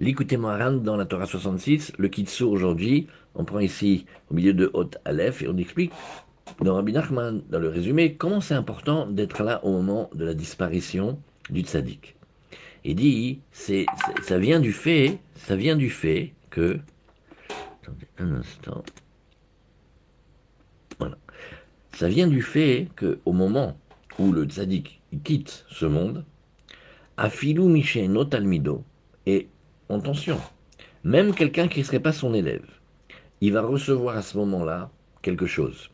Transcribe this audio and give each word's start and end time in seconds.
L'écoutez 0.00 0.36
Moharan 0.36 0.74
dans 0.74 0.96
la 0.96 1.06
Torah 1.06 1.26
66, 1.26 1.94
le 1.98 2.08
Kitsu 2.08 2.44
aujourd'hui, 2.44 3.08
on 3.34 3.44
prend 3.44 3.58
ici 3.58 4.06
au 4.30 4.34
milieu 4.34 4.54
de 4.54 4.70
Hot 4.72 4.90
Aleph 5.04 5.42
et 5.42 5.48
on 5.48 5.56
explique 5.56 5.90
dans 6.60 6.76
Rabbi 6.76 6.92
Nachman, 6.92 7.42
dans 7.50 7.58
le 7.58 7.68
résumé, 7.68 8.14
comment 8.14 8.40
c'est 8.40 8.54
important 8.54 9.06
d'être 9.08 9.42
là 9.42 9.64
au 9.64 9.72
moment 9.72 10.08
de 10.14 10.24
la 10.24 10.34
disparition 10.34 11.18
du 11.50 11.62
tzaddik. 11.62 12.14
Il 12.84 12.94
dit, 12.94 13.40
c'est, 13.50 13.86
ça 14.22 14.38
vient 14.38 14.60
du 14.60 14.72
fait, 14.72 15.18
ça 15.34 15.56
vient 15.56 15.74
du 15.74 15.90
fait 15.90 16.32
que, 16.50 16.78
attendez 17.82 18.06
un 18.18 18.36
instant, 18.36 18.84
voilà, 21.00 21.18
ça 21.94 22.08
vient 22.08 22.28
du 22.28 22.42
fait 22.42 22.86
que 22.94 23.18
au 23.24 23.32
moment 23.32 23.76
où 24.20 24.30
le 24.30 24.44
tzaddik 24.44 25.00
quitte 25.24 25.64
ce 25.68 25.86
monde, 25.86 26.24
Afilou 27.16 27.68
Miché 27.68 28.06
Notalmido, 28.06 28.84
et 29.26 29.48
attention, 29.90 30.38
même 31.04 31.34
quelqu'un 31.34 31.68
qui 31.68 31.80
ne 31.80 31.84
serait 31.84 32.00
pas 32.00 32.12
son 32.12 32.34
élève, 32.34 32.66
il 33.40 33.52
va 33.52 33.62
recevoir 33.62 34.16
à 34.16 34.22
ce 34.22 34.36
moment-là 34.38 34.90
quelque 35.22 35.46
chose. 35.46 35.90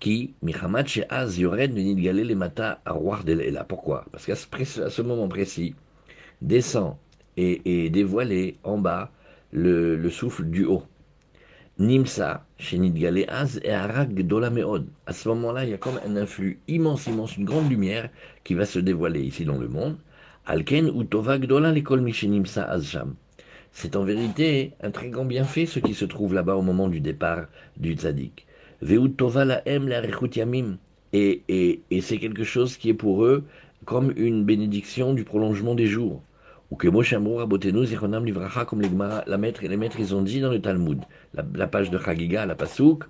Qui, 0.00 0.34
Mihamad 0.42 0.88
Az 1.08 1.38
Yored 1.38 1.74
les 1.74 2.34
Mata 2.34 2.80
Ela. 2.86 3.64
Pourquoi? 3.64 4.04
Parce 4.12 4.26
qu'à 4.26 4.36
ce, 4.36 5.02
moment 5.02 5.28
précis, 5.28 5.74
descend 6.40 6.96
et, 7.36 7.90
dévoilé 7.90 8.56
en 8.62 8.78
bas 8.78 9.10
le, 9.52 10.08
souffle 10.08 10.44
du 10.44 10.64
haut. 10.64 10.84
Nimsa, 11.78 12.44
chez 12.58 12.80
Az 13.28 13.60
et 13.64 13.70
Arak 13.70 14.10
Meod. 14.10 14.86
À 15.06 15.12
ce 15.12 15.28
moment-là, 15.28 15.64
il 15.64 15.70
y 15.70 15.74
a 15.74 15.78
comme 15.78 16.00
un 16.06 16.16
influx 16.16 16.58
immense, 16.68 17.06
immense, 17.06 17.36
une 17.36 17.44
grande 17.44 17.68
lumière 17.68 18.08
qui 18.44 18.54
va 18.54 18.66
se 18.66 18.78
dévoiler 18.78 19.20
ici 19.20 19.44
dans 19.44 19.58
le 19.58 19.68
monde. 19.68 19.96
Alken 20.48 20.88
ou 20.88 21.04
Azjam. 22.56 23.14
C'est 23.70 23.96
en 23.96 24.02
vérité 24.02 24.72
un 24.82 24.90
très 24.90 25.10
grand 25.10 25.26
bienfait 25.26 25.66
ce 25.66 25.78
qui 25.78 25.92
se 25.92 26.06
trouve 26.06 26.32
là-bas 26.32 26.56
au 26.56 26.62
moment 26.62 26.88
du 26.88 27.00
départ 27.00 27.44
du 27.76 27.92
tzaddik. 27.92 28.46
Veut 28.80 29.10
Tova 29.10 29.44
la 29.44 29.62
la 29.66 30.02
et, 31.12 31.42
et, 31.48 31.80
et 31.90 32.00
c'est 32.00 32.16
quelque 32.16 32.44
chose 32.44 32.78
qui 32.78 32.88
est 32.88 32.94
pour 32.94 33.24
eux 33.24 33.44
comme 33.84 34.10
une 34.16 34.44
bénédiction 34.44 35.12
du 35.12 35.24
prolongement 35.24 35.74
des 35.74 35.86
jours. 35.86 36.22
Ou 36.70 36.76
que 36.76 36.88
Moshe 36.88 37.14
Zichonam 37.84 38.24
Livracha, 38.24 38.64
comme 38.64 38.80
les, 38.80 38.90
la 39.26 39.38
maître, 39.38 39.60
les 39.62 39.76
maîtres 39.76 40.00
ils 40.00 40.14
ont 40.14 40.22
dit 40.22 40.40
dans 40.40 40.50
le 40.50 40.62
Talmud, 40.62 41.00
la, 41.34 41.66
page 41.66 41.90
de 41.90 41.98
Chagiga, 41.98 42.46
la 42.46 42.54
Pasouk, 42.54 43.04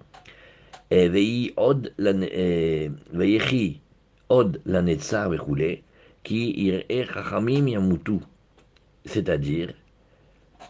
Vei 0.91 1.53
od 1.57 1.93
la 1.99 2.13
od 4.29 4.61
la 4.65 4.83
netzar 4.83 5.31
c'est-à-dire, 9.05 9.75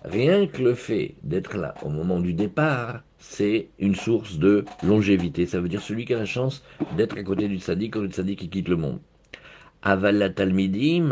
rien 0.04 0.46
que 0.46 0.62
le 0.62 0.74
fait 0.74 1.14
d'être 1.22 1.56
là 1.56 1.74
au 1.82 1.88
moment 1.88 2.20
du 2.20 2.32
départ, 2.32 3.02
c'est 3.18 3.68
une 3.78 3.96
source 3.96 4.38
de 4.38 4.64
longévité. 4.84 5.46
Ça 5.46 5.60
veut 5.60 5.68
dire 5.68 5.82
celui 5.82 6.04
qui 6.04 6.14
a 6.14 6.18
la 6.18 6.24
chance 6.24 6.62
d'être 6.96 7.18
à 7.18 7.22
côté 7.24 7.48
du 7.48 7.58
tzaddik 7.58 7.92
quand 7.92 8.00
le 8.00 8.08
tzaddik 8.08 8.38
qui 8.38 8.48
quitte 8.48 8.68
le 8.68 8.76
monde. 8.76 9.00
Aval 9.82 10.32
talmidim 10.34 11.10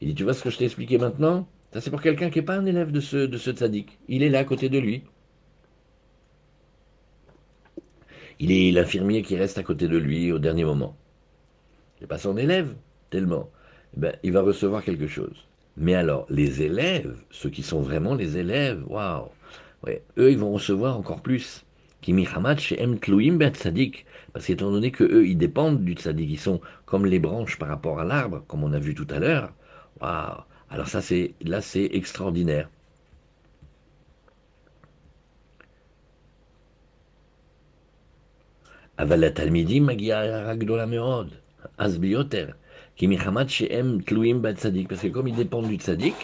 Il 0.00 0.08
dit, 0.08 0.14
tu 0.14 0.24
vois 0.24 0.32
ce 0.34 0.42
que 0.42 0.50
je 0.50 0.58
t'ai 0.58 0.64
expliqué 0.64 0.96
maintenant? 0.98 1.46
Ça 1.72 1.80
c'est 1.80 1.90
pour 1.90 2.00
quelqu'un 2.02 2.30
qui 2.30 2.38
n'est 2.38 2.44
pas 2.44 2.56
un 2.56 2.66
élève 2.66 2.90
de 2.90 3.00
ce, 3.00 3.18
de 3.18 3.36
ce 3.36 3.50
tzaddik. 3.50 3.98
Il 4.08 4.22
est 4.22 4.30
là 4.30 4.40
à 4.40 4.44
côté 4.44 4.68
de 4.70 4.78
lui. 4.78 5.02
Il 8.42 8.50
est 8.52 8.72
l'infirmier 8.72 9.20
qui 9.20 9.36
reste 9.36 9.58
à 9.58 9.62
côté 9.62 9.86
de 9.86 9.98
lui 9.98 10.32
au 10.32 10.38
dernier 10.38 10.64
moment. 10.64 10.96
Il 11.98 12.04
n'est 12.04 12.06
pas 12.06 12.16
son 12.16 12.38
élève, 12.38 12.74
tellement. 13.10 13.50
Eh 13.94 14.00
ben, 14.00 14.16
il 14.22 14.32
va 14.32 14.40
recevoir 14.40 14.82
quelque 14.82 15.08
chose. 15.08 15.46
Mais 15.76 15.94
alors, 15.94 16.24
les 16.30 16.62
élèves, 16.62 17.14
ceux 17.30 17.50
qui 17.50 17.62
sont 17.62 17.82
vraiment 17.82 18.14
les 18.14 18.38
élèves, 18.38 18.82
waouh, 18.86 19.28
eux, 19.86 20.30
ils 20.30 20.38
vont 20.38 20.52
recevoir 20.52 20.96
encore 20.96 21.20
plus. 21.20 21.66
Parce 24.32 24.46
qu'étant 24.46 24.70
donné 24.70 24.90
que 24.90 25.04
eux, 25.04 25.26
ils 25.28 25.36
dépendent 25.36 25.84
du 25.84 25.92
tzaddik, 25.92 26.30
ils 26.30 26.38
sont 26.38 26.62
comme 26.86 27.04
les 27.04 27.18
branches 27.18 27.58
par 27.58 27.68
rapport 27.68 28.00
à 28.00 28.04
l'arbre, 28.04 28.42
comme 28.48 28.64
on 28.64 28.72
a 28.72 28.78
vu 28.78 28.94
tout 28.94 29.06
à 29.10 29.18
l'heure. 29.18 29.52
Waouh 30.00 30.40
Alors 30.70 30.88
ça, 30.88 31.02
c'est 31.02 31.34
là, 31.42 31.60
c'est 31.60 31.90
extraordinaire. 31.92 32.70
אבל 38.99 39.19
לתלמידים 39.19 39.85
מגיעה 39.85 40.21
הערה 40.21 40.55
גדולה 40.55 40.85
מאוד, 40.85 41.35
אז 41.77 41.97
ביותר. 41.97 42.47
כי 42.95 43.07
מחמת 43.07 43.49
שהם 43.49 43.97
תלויים 44.05 44.41
בצדיק, 44.41 44.91
parce 44.91 45.01
que 45.01 45.17
comme 45.17 45.27
ils 45.27 45.35
dépendent 45.35 45.69
du 45.69 45.77
צדיק, 45.77 46.15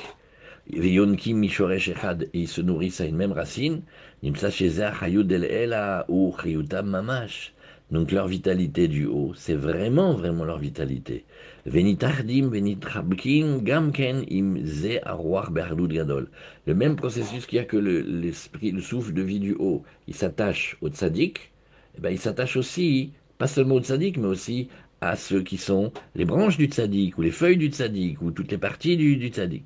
ויונקים 0.69 1.41
משורש 1.41 1.89
אחד, 1.89 2.15
ils 2.33 2.47
se 2.47 2.61
nourrissent 2.61 3.01
à 3.01 3.05
une 3.05 3.17
même 3.17 3.33
racine, 3.33 3.81
נמצא 4.23 4.49
שזה 4.49 4.87
החיות 4.87 5.31
אל 5.31 5.43
אלא 5.43 5.77
הוא 6.07 6.33
חיותם 6.33 6.85
ממש. 6.85 7.51
Donc 7.91 8.13
leur 8.13 8.27
vitalité 8.27 8.87
du 8.87 9.05
haut, 9.05 9.33
c'est 9.35 9.59
vraiment, 9.67 10.13
vraiment 10.13 10.45
leur 10.45 10.59
vitalité. 10.59 11.25
Venitardim, 11.65 12.47
venitchabkim, 12.49 13.63
gamken 13.63 14.23
im 14.29 14.65
ze 14.65 14.93
arwar 15.03 15.51
berdoud 15.51 15.91
gadol. 15.91 16.29
Le 16.67 16.73
même 16.73 16.95
processus 16.95 17.45
qu'il 17.45 17.57
y 17.57 17.59
a 17.59 17.65
que 17.65 17.75
l'esprit, 17.75 18.71
le, 18.71 18.77
le 18.77 18.81
souffle 18.81 19.13
de 19.13 19.21
vie 19.21 19.41
du 19.41 19.55
haut, 19.59 19.83
il 20.07 20.15
s'attache 20.15 20.77
au 20.81 20.87
tzaddik, 20.87 21.51
eh 21.96 22.00
ben, 22.00 22.10
il 22.10 22.18
s'attache 22.18 22.56
aussi, 22.56 23.12
pas 23.38 23.46
seulement 23.46 23.76
au 23.76 23.80
tzaddik, 23.80 24.18
mais 24.18 24.26
aussi 24.26 24.68
à 25.00 25.16
ceux 25.16 25.42
qui 25.42 25.56
sont 25.56 25.92
les 26.14 26.24
branches 26.24 26.56
du 26.56 26.66
tzaddik, 26.66 27.16
ou 27.18 27.22
les 27.22 27.30
feuilles 27.30 27.56
du 27.56 27.68
tzaddik, 27.68 28.20
ou 28.22 28.30
toutes 28.30 28.50
les 28.50 28.58
parties 28.58 28.96
du, 28.96 29.16
du 29.16 29.28
tzaddik. 29.28 29.64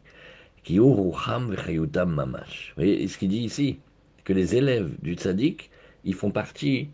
Qui 0.63 0.79
mamash. 0.79 2.73
Vous 2.77 2.83
voyez 2.83 3.09
ce 3.09 3.19
qu'il 3.19 3.29
dit 3.29 3.41
ici? 3.41 3.79
Que 4.25 4.33
les 4.33 4.55
élèves 4.57 4.93
du 5.03 5.15
tzaddik, 5.15 5.71
ils 6.05 6.15
font 6.15 6.31
partie 6.31 6.91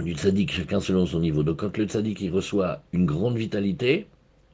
du 0.00 0.12
tzaddik, 0.14 0.52
chacun 0.52 0.80
selon 0.80 1.06
son 1.06 1.20
niveau. 1.20 1.42
Donc 1.42 1.60
quand 1.60 1.76
le 1.76 1.86
tzaddik 1.86 2.20
reçoit 2.30 2.82
une 2.92 3.06
grande 3.06 3.36
vitalité, 3.36 4.06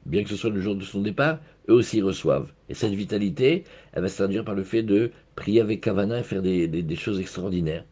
bien 0.05 0.23
que 0.23 0.29
ce 0.29 0.37
soit 0.37 0.49
le 0.49 0.61
jour 0.61 0.75
de 0.75 0.83
son 0.83 1.01
départ, 1.01 1.39
eux 1.69 1.73
aussi 1.73 2.01
reçoivent. 2.01 2.51
Et 2.69 2.73
cette 2.73 2.93
vitalité, 2.93 3.65
elle 3.93 4.03
va 4.03 4.07
se 4.07 4.15
traduire 4.15 4.45
par 4.45 4.55
le 4.55 4.63
fait 4.63 4.83
de 4.83 5.11
prier 5.35 5.61
avec 5.61 5.81
Kavana 5.81 6.19
et 6.19 6.23
faire 6.23 6.41
des 6.41 6.95
choses 6.95 7.19
extraordinaires. 7.19 7.85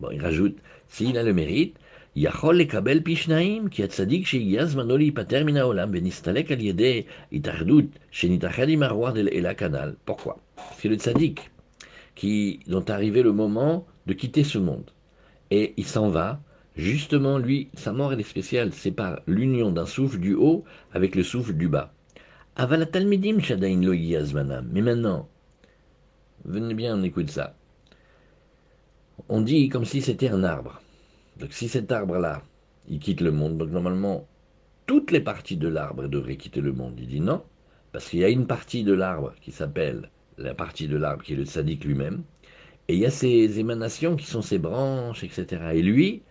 Bon, 0.00 0.10
il 0.10 0.20
rajoute, 0.20 0.56
s'il 0.88 1.16
a 1.16 1.22
le 1.22 1.32
mérite, 1.32 1.78
יכול 2.16 2.58
לקבל 2.58 3.00
פי 3.00 3.16
שניים, 3.16 3.68
כי 3.68 3.84
הצדיק 3.84 4.26
שהגיע 4.26 4.64
זמנו 4.64 4.96
להיפטר 4.96 5.44
מן 5.44 5.56
העולם 5.56 5.90
ונסתלק 5.92 6.52
על 6.52 6.60
ידי 6.60 7.02
התאחדות 7.32 7.84
שנתאחד 8.10 8.68
עם 8.68 8.82
הרוח 8.82 9.12
דלעילה 9.12 9.54
כנ"ל. 9.54 9.92
Pourquoi 10.10 10.34
Parce 10.56 10.80
que 10.82 10.88
le 10.88 10.96
tzaddik, 10.96 11.50
qui, 12.14 12.60
dont 12.68 12.84
est 12.84 12.90
arrivé 12.90 13.22
le 13.22 13.32
moment 13.32 13.86
de 14.06 14.12
quitter 14.12 14.44
ce 14.44 14.58
monde, 14.58 14.90
et 15.50 15.72
il 15.76 15.86
s'en 15.86 16.08
va, 16.10 16.40
justement, 16.76 17.38
lui, 17.38 17.68
sa 17.74 17.92
mort 17.92 18.12
elle 18.12 18.20
est 18.20 18.34
spéciale, 18.34 18.70
c'est 18.72 18.90
par 18.90 19.20
l'union 19.26 19.70
d'un 19.72 19.86
souffle 19.86 20.18
du 20.18 20.34
haut 20.34 20.64
avec 20.92 21.14
le 21.14 21.22
souffle 21.22 21.54
du 21.54 21.68
bas. 21.68 21.92
Aval 22.56 22.90
talmidim 22.90 23.40
shadain 23.40 23.80
lo 23.80 23.94
Mais 24.72 24.82
maintenant, 24.82 25.28
venez 26.44 26.74
bien, 26.74 26.98
on 26.98 27.02
écoute 27.02 27.30
ça 27.30 27.54
on 29.29 29.41
dit 29.41 29.69
comme 29.69 29.85
si 29.85 30.01
c'était 30.01 30.29
un 30.29 30.43
arbre. 30.43 30.81
Donc 31.39 31.53
si 31.53 31.67
cet 31.69 31.91
arbre-là, 31.91 32.41
il 32.89 32.99
quitte 32.99 33.21
le 33.21 33.31
monde, 33.31 33.57
donc 33.57 33.69
normalement, 33.69 34.27
toutes 34.85 35.11
les 35.11 35.19
parties 35.19 35.57
de 35.57 35.67
l'arbre 35.67 36.07
devraient 36.07 36.37
quitter 36.37 36.61
le 36.61 36.73
monde. 36.73 36.93
Il 36.97 37.07
dit 37.07 37.21
non, 37.21 37.43
parce 37.91 38.09
qu'il 38.09 38.19
y 38.19 38.23
a 38.23 38.29
une 38.29 38.47
partie 38.47 38.83
de 38.83 38.93
l'arbre 38.93 39.33
qui 39.41 39.51
s'appelle 39.51 40.09
la 40.37 40.53
partie 40.53 40.87
de 40.87 40.97
l'arbre 40.97 41.23
qui 41.23 41.33
est 41.33 41.37
le 41.37 41.45
sadique 41.45 41.83
lui-même, 41.83 42.23
et 42.87 42.93
il 42.93 42.99
y 42.99 43.05
a 43.05 43.11
ces 43.11 43.59
émanations 43.59 44.15
qui 44.15 44.25
sont 44.25 44.41
ses 44.41 44.59
branches, 44.59 45.23
etc. 45.23 45.61
Et 45.73 45.81
lui, 45.81 46.23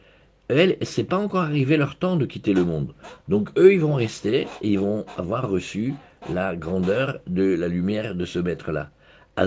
elle, 0.49 0.77
c'est 0.83 1.05
pas 1.05 1.19
encore 1.19 1.43
arrivé 1.43 1.77
leur 1.77 1.97
temps 1.99 2.17
de 2.17 2.25
quitter 2.25 2.55
le 2.55 2.65
monde. 2.65 2.95
Donc 3.29 3.51
eux, 3.59 3.75
ils 3.75 3.81
vont 3.81 3.95
rester 3.95 4.47
et 4.63 4.71
ils 4.71 4.79
vont 4.79 5.05
avoir 5.19 5.51
reçu 5.51 5.95
la 6.33 6.57
grandeur 6.57 7.21
de 7.27 7.55
la 7.55 7.69
lumière 7.69 8.15
de 8.15 8.25
ce 8.25 8.39
maître-là. 8.39 8.91
La 9.39 9.47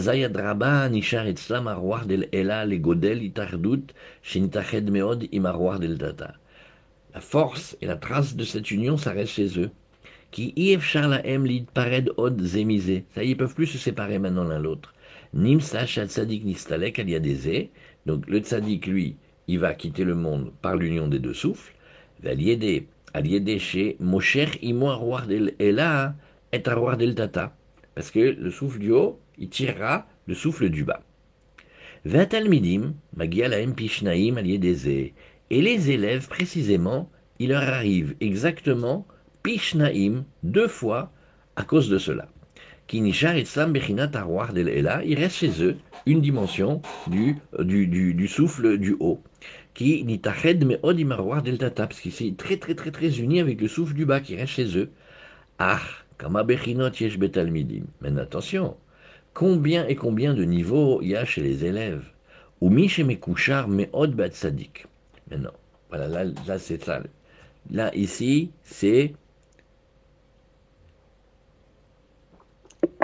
force 7.21 7.77
et 7.81 7.87
la 7.87 7.95
trace 7.95 8.35
de 8.35 8.43
cette 8.43 8.69
union, 8.69 8.95
reste 8.97 9.31
chez 9.31 9.59
eux. 9.59 9.71
Qui 10.29 10.77
pared 11.73 12.11
od 12.17 12.39
zemizé. 12.39 13.03
Ça 13.15 13.23
y 13.23 13.29
ils 13.29 13.35
peuvent 13.35 13.55
plus 13.55 13.65
se 13.65 13.79
séparer 13.79 14.19
maintenant 14.19 14.43
l'un 14.43 14.59
l'autre. 14.59 14.93
Nimsa 15.33 15.87
tzadik 15.87 16.43
nistalek 16.43 16.99
aliadeze. 16.99 17.69
Donc 18.05 18.27
le 18.27 18.41
tzadik, 18.41 18.85
lui, 18.85 19.15
il 19.47 19.57
va 19.57 19.73
quitter 19.73 20.03
le 20.03 20.13
monde 20.13 20.51
par 20.61 20.75
l'union 20.75 21.07
des 21.07 21.17
deux 21.17 21.33
souffles. 21.33 21.73
Valiede, 22.21 22.83
aliede 23.15 23.57
chez 23.57 23.97
Mosher 23.99 24.49
imo 24.61 24.91
arwar 24.91 25.25
del 25.25 25.55
ela 25.57 26.13
et 26.51 26.67
arwar 26.67 26.95
del 26.95 27.15
tata. 27.15 27.55
Parce 27.95 28.11
que 28.11 28.19
le 28.19 28.51
souffle 28.51 28.77
du 28.77 28.91
haut, 28.91 29.19
il 29.39 29.49
tirera 29.49 30.05
le 30.27 30.35
souffle 30.35 30.69
du 30.69 30.83
bas. 30.83 31.01
Et 35.51 35.61
les 35.61 35.91
élèves, 35.91 36.27
précisément, 36.27 37.09
il 37.39 37.49
leur 37.49 37.63
arrive 37.63 38.15
exactement 38.21 39.07
Pishnaim, 39.43 40.25
deux 40.43 40.67
fois, 40.67 41.11
à 41.55 41.63
cause 41.63 41.89
de 41.89 41.97
cela. 41.97 42.29
Kinishar 42.87 43.37
Islam 43.37 43.71
Bechinat 43.71 44.11
Arwar 44.15 44.51
del 44.51 44.67
Ela, 44.67 45.03
il 45.05 45.19
reste 45.19 45.37
chez 45.37 45.63
eux 45.63 45.77
une 46.05 46.21
dimension 46.21 46.81
du, 47.07 47.35
du, 47.59 47.87
du, 47.87 48.13
du 48.13 48.27
souffle 48.27 48.77
du 48.77 48.95
haut. 48.99 49.21
Qui 49.75 50.03
nitached 50.03 50.65
meod 50.65 50.99
imarwar 50.99 51.43
del 51.43 51.57
tata, 51.57 51.87
parce 51.87 52.01
qu'il 52.01 52.11
est 52.27 52.35
très 52.35 52.57
très 52.57 52.75
très 52.75 52.91
très 52.91 53.19
uni 53.19 53.39
avec 53.39 53.61
le 53.61 53.67
souffle 53.67 53.93
du 53.93 54.05
bas 54.05 54.19
qui 54.19 54.35
reste 54.35 54.53
chez 54.53 54.77
eux. 54.77 54.89
Ah, 55.59 55.79
kama 56.17 56.43
bechinot 56.43 56.91
yesh 56.99 57.17
betalmidim. 57.19 57.83
Mais 58.01 58.19
attention, 58.19 58.75
combien 59.39 59.87
et 59.87 59.95
combien 59.95 60.33
de 60.33 60.43
niveaux 60.43 61.01
il 61.01 61.11
y 61.11 61.15
a 61.15 61.23
chez 61.23 61.41
les 61.41 61.63
élèves 61.63 62.03
Ou 62.59 62.69
miche 62.69 62.99
mekushar 62.99 63.69
meod 63.69 64.13
bat 64.13 64.33
sadik. 64.33 64.85
Maintenant, 65.31 65.53
voilà, 65.87 66.09
là, 66.09 66.25
là 66.45 66.59
c'est 66.59 66.83
ça. 66.83 67.01
Là, 67.71 67.89
ici, 67.95 68.51
c'est 68.63 69.13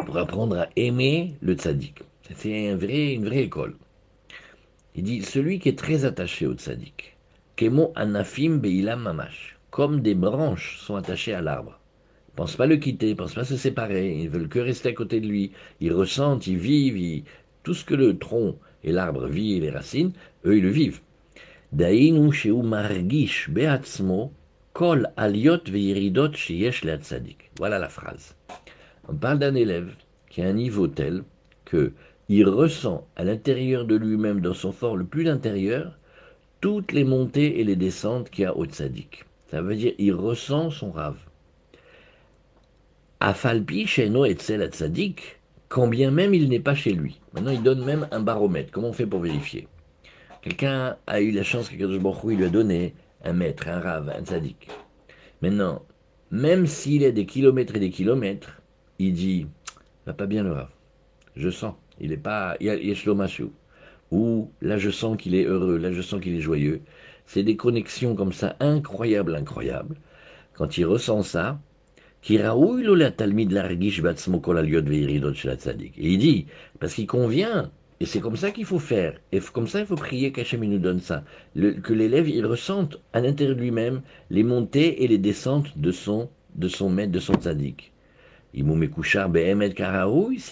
pour 0.05 0.17
apprendre 0.17 0.57
à 0.57 0.67
aimer 0.75 1.35
le 1.41 1.53
tzaddik. 1.53 2.01
C'est 2.35 2.69
un 2.69 2.75
vrai, 2.75 3.13
une 3.13 3.23
vraie 3.23 3.43
école. 3.43 3.77
Il 4.93 5.03
dit 5.03 5.21
celui 5.21 5.59
qui 5.59 5.69
est 5.69 5.79
très 5.79 6.03
attaché 6.03 6.47
au 6.47 6.53
tzaddik, 6.53 7.15
kemo 7.55 7.93
anafim 7.95 8.57
beilam 8.57 9.03
mamash, 9.03 9.57
comme 9.71 10.01
des 10.01 10.15
branches 10.15 10.79
sont 10.79 10.97
attachées 10.97 11.33
à 11.33 11.41
l'arbre. 11.41 11.79
Ils 12.35 12.43
pensent 12.43 12.57
pas 12.57 12.65
le 12.65 12.75
quitter, 12.75 13.11
ils 13.11 13.15
pensent 13.15 13.33
pas 13.33 13.45
se 13.45 13.55
séparer, 13.55 14.13
ils 14.13 14.27
veulent 14.27 14.49
que 14.49 14.59
rester 14.59 14.89
à 14.89 14.91
côté 14.91 15.21
de 15.21 15.25
lui. 15.25 15.53
Ils 15.79 15.93
ressentent, 15.93 16.47
ils 16.47 16.57
vivent, 16.57 17.23
tout 17.63 17.73
ce 17.73 17.85
que 17.85 17.93
le 17.93 18.17
tronc 18.17 18.57
et 18.83 18.91
l'arbre 18.91 19.27
vivent 19.27 19.63
et 19.63 19.67
les 19.67 19.69
racines, 19.69 20.11
eux 20.45 20.57
ils 20.57 20.61
le 20.61 20.69
vivent. 20.69 20.99
Dainu 21.71 22.33
sheu 22.33 22.61
margish 22.61 23.49
beatzmo 23.49 24.33
kol 24.73 25.07
aliot 25.15 25.63
veiridot 25.65 26.33
sheyesh 26.33 26.83
le 26.83 26.97
tzaddik. 26.97 27.51
Voilà 27.57 27.79
la 27.79 27.87
phrase. 27.87 28.35
On 29.07 29.15
parle 29.15 29.39
d'un 29.39 29.55
élève 29.55 29.95
qui 30.29 30.41
a 30.41 30.47
un 30.49 30.53
niveau 30.53 30.87
tel 30.87 31.23
que 31.63 31.93
il 32.27 32.49
ressent 32.49 33.07
à 33.15 33.23
l'intérieur 33.23 33.85
de 33.85 33.95
lui-même, 33.95 34.41
dans 34.41 34.53
son 34.53 34.73
fort 34.73 34.97
le 34.97 35.05
plus 35.05 35.29
intérieur, 35.29 35.97
toutes 36.59 36.91
les 36.91 37.05
montées 37.05 37.61
et 37.61 37.63
les 37.63 37.77
descentes 37.77 38.29
qu'il 38.29 38.43
y 38.43 38.45
a 38.45 38.57
au 38.57 38.65
tzaddik. 38.65 39.23
Ça 39.49 39.61
veut 39.61 39.77
dire 39.77 39.93
il 39.99 40.11
ressent 40.11 40.69
son 40.69 40.91
rave. 40.91 41.15
Afalpi 43.25 43.87
sheno 43.87 44.23
etzel 44.23 44.61
tzaddik, 44.69 45.39
quand 45.67 45.87
bien 45.87 46.11
même 46.11 46.35
il 46.35 46.47
n'est 46.47 46.59
pas 46.59 46.75
chez 46.75 46.93
lui. 46.93 47.19
Maintenant, 47.33 47.49
il 47.49 47.63
donne 47.63 47.83
même 47.83 48.07
un 48.11 48.19
baromètre. 48.19 48.69
Comment 48.71 48.89
on 48.89 48.93
fait 48.93 49.07
pour 49.07 49.19
vérifier? 49.19 49.67
Quelqu'un 50.43 50.97
a 51.07 51.21
eu 51.21 51.31
la 51.31 51.41
chance 51.41 51.69
que 51.69 51.75
Kadosh 51.75 51.97
Baruch 51.97 52.37
lui 52.37 52.45
a 52.45 52.49
donné 52.49 52.93
un 53.23 53.33
maître, 53.33 53.67
un 53.67 53.79
rave, 53.79 54.13
un 54.15 54.23
tzaddik. 54.23 54.67
Maintenant, 55.41 55.81
même 56.29 56.67
s'il 56.67 57.01
est 57.01 57.13
des 57.13 57.25
kilomètres 57.25 57.75
et 57.75 57.79
des 57.79 57.89
kilomètres, 57.89 58.61
il 58.99 59.13
dit, 59.13 59.47
va 60.05 60.13
pas 60.13 60.27
bien 60.27 60.43
le 60.43 60.51
rave. 60.51 60.69
Je 61.35 61.49
sens. 61.49 61.73
Il 61.99 62.11
n'est 62.11 62.17
pas 62.17 62.55
Yeshlomashu. 62.59 63.47
Ou 64.11 64.51
là 64.61 64.77
je 64.77 64.91
sens 64.91 65.17
qu'il 65.17 65.33
est 65.33 65.45
heureux, 65.45 65.77
là 65.77 65.91
je 65.91 66.03
sens 66.03 66.21
qu'il 66.21 66.35
est 66.35 66.41
joyeux. 66.41 66.81
C'est 67.25 67.41
des 67.41 67.55
connexions 67.55 68.13
comme 68.13 68.33
ça 68.33 68.55
incroyables, 68.59 69.35
incroyables. 69.35 69.95
Quand 70.53 70.77
il 70.77 70.85
ressent 70.85 71.23
ça, 71.23 71.59
et 72.27 72.41
il 75.97 76.17
dit, 76.17 76.47
parce 76.79 76.95
qu'il 76.95 77.05
convient, 77.05 77.69
et 77.99 78.05
c'est 78.05 78.19
comme 78.19 78.35
ça 78.35 78.49
qu'il 78.49 78.65
faut 78.65 78.79
faire, 78.79 79.19
et 79.31 79.39
comme 79.39 79.67
ça 79.67 79.81
il 79.81 79.85
faut 79.85 79.95
prier 79.95 80.31
qu'Hachem 80.31 80.65
nous 80.65 80.79
donne 80.79 81.01
ça, 81.01 81.23
que 81.55 81.93
l'élève 81.93 82.27
il 82.27 82.47
ressente 82.47 82.99
à 83.13 83.21
l'intérieur 83.21 83.55
de 83.55 83.61
lui-même 83.61 84.01
les 84.31 84.41
montées 84.41 85.03
et 85.03 85.07
les 85.07 85.19
descentes 85.19 85.77
de 85.77 85.91
son, 85.91 86.27
de 86.55 86.67
son 86.67 86.89
maître, 86.89 87.11
de 87.11 87.19
son 87.19 87.35
tzaddik. 87.35 87.91
S'il 88.53 88.67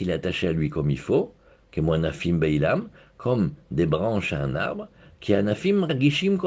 est 0.10 0.14
attaché 0.14 0.48
à 0.48 0.52
lui 0.52 0.70
comme 0.70 0.92
il 0.92 1.00
faut, 1.00 1.34
nafim 1.75 2.36
beilam, 2.36 2.90
comme 3.18 3.54
des 3.72 3.88
branches 3.88 4.31
à 4.31 4.44
un 4.44 4.54
arbre, 4.56 4.90
qui 5.20 5.34
anafim 5.34 5.86
ragishim 5.86 6.38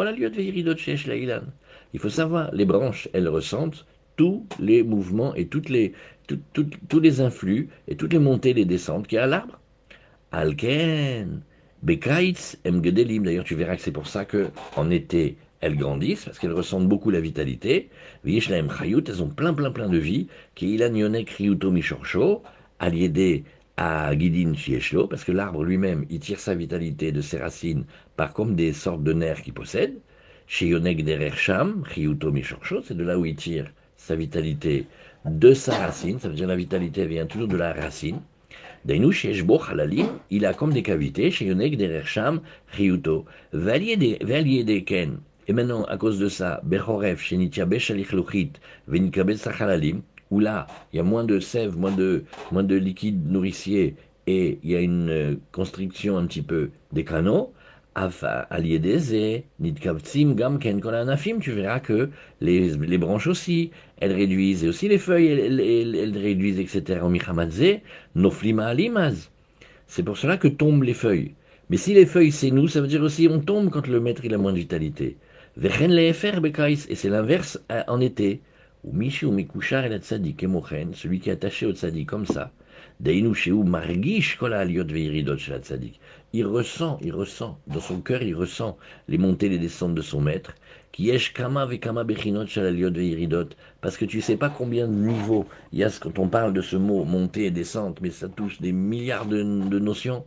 Il 1.93 1.99
faut 1.99 2.11
savoir, 2.11 2.55
les 2.55 2.65
branches, 2.65 3.09
elles 3.13 3.29
ressentent 3.29 3.85
tous 4.17 4.47
les 4.59 4.83
mouvements 4.83 5.35
et 5.35 5.47
toutes 5.47 5.69
les, 5.69 5.93
tous 6.27 7.01
les 7.01 7.21
influx 7.21 7.69
et 7.89 7.97
toutes 7.97 8.13
les 8.13 8.19
montées 8.19 8.51
et 8.51 8.55
les 8.55 8.65
descentes 8.65 9.07
qu'il 9.07 9.17
y 9.17 9.19
a 9.19 9.25
à 9.25 9.27
l'arbre. 9.27 9.61
Alken, 10.33 11.43
Bekaitz, 11.83 12.59
Mgedelim. 12.65 13.25
D'ailleurs, 13.25 13.45
tu 13.45 13.55
verras 13.55 13.77
que 13.77 13.83
c'est 13.83 13.93
pour 13.93 14.07
ça 14.07 14.25
que 14.25 14.49
en 14.77 14.91
été, 14.91 15.37
elles 15.61 15.77
grandissent 15.77 16.25
parce 16.25 16.39
qu'elles 16.39 16.53
ressentent 16.53 16.89
beaucoup 16.89 17.11
la 17.11 17.21
vitalité. 17.21 17.91
Vishlaem 18.25 18.69
Chayut, 18.71 19.05
elles 19.09 19.23
ont 19.23 19.29
plein, 19.29 19.55
plein, 19.55 19.71
plein 19.71 19.89
de 19.89 19.99
vie. 19.99 20.27
Qui 20.55 20.77
Ryuto 20.79 21.71
Mishorcho, 21.71 22.43
aliédé 22.79 23.45
à 23.77 24.17
Gidin 24.19 24.55
Chieshlo, 24.55 25.07
parce 25.07 25.23
que 25.23 25.33
l'arbre 25.33 25.63
lui-même, 25.63 26.07
il 26.09 26.19
tire 26.19 26.41
sa 26.41 26.55
vitalité 26.55 27.13
de 27.13 27.21
ses 27.21 27.39
racines 27.39 27.85
par 28.17 28.33
comme 28.33 28.57
des 28.57 28.73
sortes 28.73 29.03
de 29.03 29.13
nerfs 29.13 29.43
qu'il 29.43 29.53
possède. 29.53 29.99
Chez 30.47 30.69
Yonek 30.69 31.05
Derersham, 31.05 31.83
Ryuto 31.85 32.33
Mishorcho, 32.33 32.81
c'est 32.83 32.97
de 32.97 33.05
là 33.05 33.19
où 33.19 33.27
il 33.27 33.37
tire 33.37 33.71
sa 33.97 34.17
vitalité 34.17 34.87
de 35.25 35.53
sa 35.55 35.77
racine, 35.79 36.19
ça 36.21 36.29
veut 36.29 36.35
dire 36.35 36.47
la 36.47 36.57
vitalité 36.57 37.07
vient 37.07 37.27
toujours 37.27 37.49
de 37.49 37.57
la 37.57 37.73
racine. 37.73 38.21
Dainu 38.85 39.13
Halalim, 39.69 40.07
il 40.31 40.47
a 40.47 40.55
comme 40.55 40.73
des 40.73 40.83
cavités, 40.83 41.33
chez 41.33 41.47
Yonek 41.47 41.77
Derersham, 41.77 42.41
Ryuto. 42.73 43.25
Valier 43.53 43.97
des 43.97 44.85
Ken, 44.85 45.19
et 45.49 45.53
maintenant, 45.53 45.85
à 45.85 45.97
cause 45.97 46.19
de 46.19 46.29
ça, 46.29 46.61
Bechoref, 46.65 47.21
Shenitia 47.21 47.67
Beshalich 47.67 48.13
Luchit, 48.13 48.53
Venikabet 48.89 49.37
Sachalalim, 49.37 50.03
où 50.31 50.41
là, 50.41 50.67
il 50.93 50.97
y 50.97 51.01
a 51.01 51.05
moins 51.05 51.25
de 51.25 51.39
sève, 51.39 51.77
moins 51.77 51.93
de, 51.93 52.25
moins 52.51 52.65
de 52.65 52.75
liquide 52.75 53.31
nourricier, 53.31 53.95
et 54.27 54.59
il 54.65 54.71
y 54.71 54.77
a 54.77 54.81
une 54.81 55.11
euh, 55.11 55.35
constriction 55.53 56.17
un 56.19 56.27
petit 56.27 56.43
peu 56.43 56.71
des 56.93 57.05
canaux, 57.05 57.53
tu 61.41 61.51
verras 61.53 61.81
que 61.81 62.11
les, 62.43 62.69
les 62.77 62.99
branches 62.99 63.27
aussi, 63.27 63.71
elles 64.01 64.13
réduisent, 64.13 64.65
et 64.65 64.69
aussi 64.69 64.89
les 64.89 64.99
feuilles, 64.99 65.29
elles, 65.29 65.61
elles, 65.61 66.19
réduisent, 66.19 66.61
etc. 66.61 67.01
C'est 69.87 70.03
pour 70.03 70.19
cela 70.19 70.37
que 70.37 70.49
tombent 70.49 70.83
les 70.83 70.95
feuilles. 70.95 71.33
Mais 71.71 71.79
si 71.79 71.95
les 71.95 72.07
feuilles 72.07 72.33
c'est 72.33 72.51
nous, 72.51 72.69
ça 72.69 72.81
veut 72.81 72.87
dire 72.87 73.03
aussi 73.03 73.29
on 73.31 73.41
tombe 73.41 73.71
quand 73.71 73.87
le 73.87 73.99
maître 73.99 74.25
il 74.25 74.35
a 74.35 74.39
moins 74.39 74.53
de 74.53 74.59
vitalité. 74.59 75.17
Et 75.63 75.71
c'est 76.95 77.09
l'inverse 77.09 77.59
euh, 77.73 77.83
en 77.89 78.01
été. 78.01 78.41
Ou 78.85 78.93
Michi 78.93 79.25
ou 79.25 79.33
Mikushar 79.33 79.87
et 79.87 79.89
la 79.89 79.99
tzadik 79.99 80.43
et 80.43 80.49
celui 80.93 81.19
qui 81.19 81.31
est 81.31 81.33
attaché 81.33 81.65
au 81.67 81.73
tzadik 81.73 82.07
comme 82.09 82.27
ça. 82.27 82.53
Deinu 83.01 83.35
Sheu 83.35 83.55
Margish 83.65 84.37
Kola 84.37 84.61
Aliot 84.61 84.87
Veiridot 84.87 85.37
la 85.49 85.59
tzadik. 85.59 85.99
Il 86.39 86.45
ressent, 86.45 86.99
il 87.01 87.15
ressent, 87.15 87.59
dans 87.67 87.81
son 87.81 88.03
cœur, 88.03 88.23
il 88.23 88.35
ressent 88.35 88.77
les 89.09 89.17
montées 89.17 89.47
et 89.47 89.49
les 89.49 89.59
descentes 89.59 89.95
de 89.95 90.03
son 90.03 90.21
maître. 90.21 90.55
Qui 90.93 91.05
yesh 91.05 91.33
kama 91.33 91.65
vekama 91.65 92.05
bechinot 92.05 92.47
shalaliot 92.47 92.91
veiridot. 92.91 93.49
Parce 93.81 93.97
que 93.97 94.05
tu 94.05 94.21
sais 94.21 94.37
pas 94.37 94.51
combien 94.51 94.87
de 94.87 94.93
niveaux 94.93 95.47
il 95.73 95.79
y 95.79 95.85
a 95.85 95.89
quand 95.99 96.19
on 96.19 96.29
parle 96.29 96.53
de 96.53 96.61
ce 96.61 96.77
mot 96.77 97.05
montée 97.05 97.47
et 97.47 97.51
descente, 97.51 98.03
mais 98.03 98.11
ça 98.11 98.29
touche 98.29 98.61
des 98.61 98.73
milliards 98.73 99.25
de, 99.25 99.39
de 99.43 99.79
notions. 99.79 100.27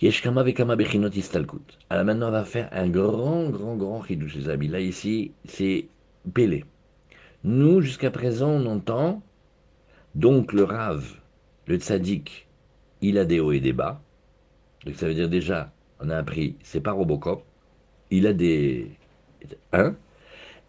Yeshkama 0.00 0.42
vekama 0.44 0.76
bechinot 0.76 1.10
istalkut. 1.10 1.76
Alors 1.90 2.06
maintenant, 2.06 2.28
on 2.28 2.30
va 2.30 2.44
faire 2.46 2.70
un 2.72 2.88
grand, 2.88 3.50
grand, 3.50 3.76
grand 3.76 4.02
chidouche, 4.02 4.34
les 4.34 4.48
amis. 4.48 4.68
Là, 4.68 4.80
ici, 4.80 5.32
c'est 5.44 5.88
Pélé. 6.32 6.64
Nous, 7.44 7.82
jusqu'à 7.82 8.10
présent, 8.10 8.48
on 8.48 8.64
entend, 8.64 9.22
donc 10.14 10.54
le 10.54 10.64
Rav, 10.64 11.04
le 11.66 11.76
Tzadik, 11.76 12.48
il 13.02 13.18
a 13.18 13.26
des 13.26 13.40
hauts 13.40 13.52
et 13.52 13.60
des 13.60 13.74
bas. 13.74 14.00
Donc 14.88 14.96
ça 14.96 15.06
veut 15.06 15.12
dire 15.12 15.28
déjà, 15.28 15.70
on 16.00 16.08
a 16.08 16.16
appris, 16.16 16.56
c'est 16.62 16.80
pas 16.80 16.92
Robocop, 16.92 17.44
il 18.10 18.26
a 18.26 18.32
des... 18.32 18.90
Un. 19.74 19.94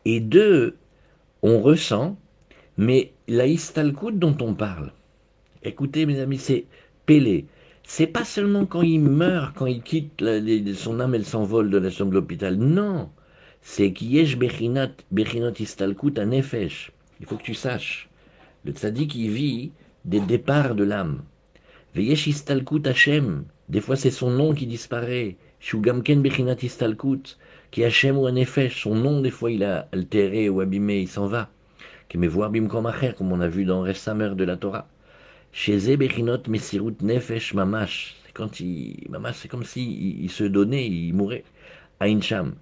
Et 0.04 0.20
deux, 0.20 0.76
on 1.42 1.62
ressent, 1.62 2.18
mais 2.76 3.14
la 3.30 3.48
istalkut 3.48 4.12
dont 4.12 4.36
on 4.42 4.56
parle, 4.56 4.92
écoutez 5.64 6.06
mes 6.06 6.20
amis, 6.20 6.38
c'est 6.38 6.66
Pélé 7.06 7.46
c'est 7.84 8.08
pas 8.08 8.26
seulement 8.26 8.66
quand 8.66 8.82
il 8.82 9.00
meurt, 9.00 9.56
quand 9.56 9.66
il 9.66 9.82
quitte 9.82 10.22
son 10.76 11.00
âme, 11.00 11.16
elle 11.16 11.26
s'envole 11.26 11.72
de 11.72 11.78
la 11.78 11.90
chambre 11.90 12.12
de 12.12 12.16
l'hôpital. 12.16 12.56
Non, 12.56 13.10
c'est 13.62 14.00
yesh 14.02 14.38
bechinot 14.38 15.54
istalkut 15.58 16.20
nefesh. 16.20 16.92
Il 17.20 17.26
faut 17.26 17.38
que 17.38 17.44
tu 17.44 17.56
saches. 17.56 18.10
Le 18.66 18.74
tzaddik, 18.74 19.16
il 19.16 19.32
vit 19.32 19.72
des 20.04 20.20
départs 20.20 20.76
de 20.76 20.84
l'âme. 20.84 21.24
Veyesh 21.96 22.28
istalkut 22.28 22.86
Hashem. 22.86 23.46
Des 23.70 23.82
fois, 23.82 23.96
c'est 23.96 24.12
son 24.12 24.32
nom 24.32 24.54
qui 24.54 24.66
disparaît. 24.66 25.38
Shugamken 25.60 26.22
bechinat 26.22 26.58
istalkut. 26.64 27.38
Qui 27.70 27.84
Hashem 27.84 28.18
ou 28.18 28.30
nefesh. 28.30 28.82
Son 28.82 28.96
nom, 28.96 29.22
des 29.22 29.30
fois, 29.30 29.52
il 29.52 29.64
a 29.64 29.88
altéré 29.92 30.50
ou 30.50 30.60
abîmé, 30.62 31.02
il 31.02 31.08
s'en 31.08 31.28
va. 31.28 31.50
Qui 32.08 32.18
me 32.18 32.28
voir 32.28 32.50
bim 32.50 32.68
comme 32.68 33.32
on 33.32 33.42
a 33.42 33.48
vu 33.48 33.66
dans 33.66 33.82
Ressamer 33.82 34.32
de 34.36 34.44
la 34.44 34.58
Torah. 34.58 34.88
Chez 35.52 35.98
Bechinot 35.98 36.48
Mesirut 36.48 36.96
Nefesh 37.02 37.54
Mamash. 37.54 38.16
Quand 38.34 38.60
il, 38.60 39.06
Mamash, 39.10 39.36
c'est 39.38 39.48
comme 39.48 39.64
s'il 39.64 40.24
il 40.24 40.32
se 40.32 40.44
donnait, 40.44 40.88
il 40.88 41.14
mourait. 41.14 41.44
Aincham. 42.00 42.56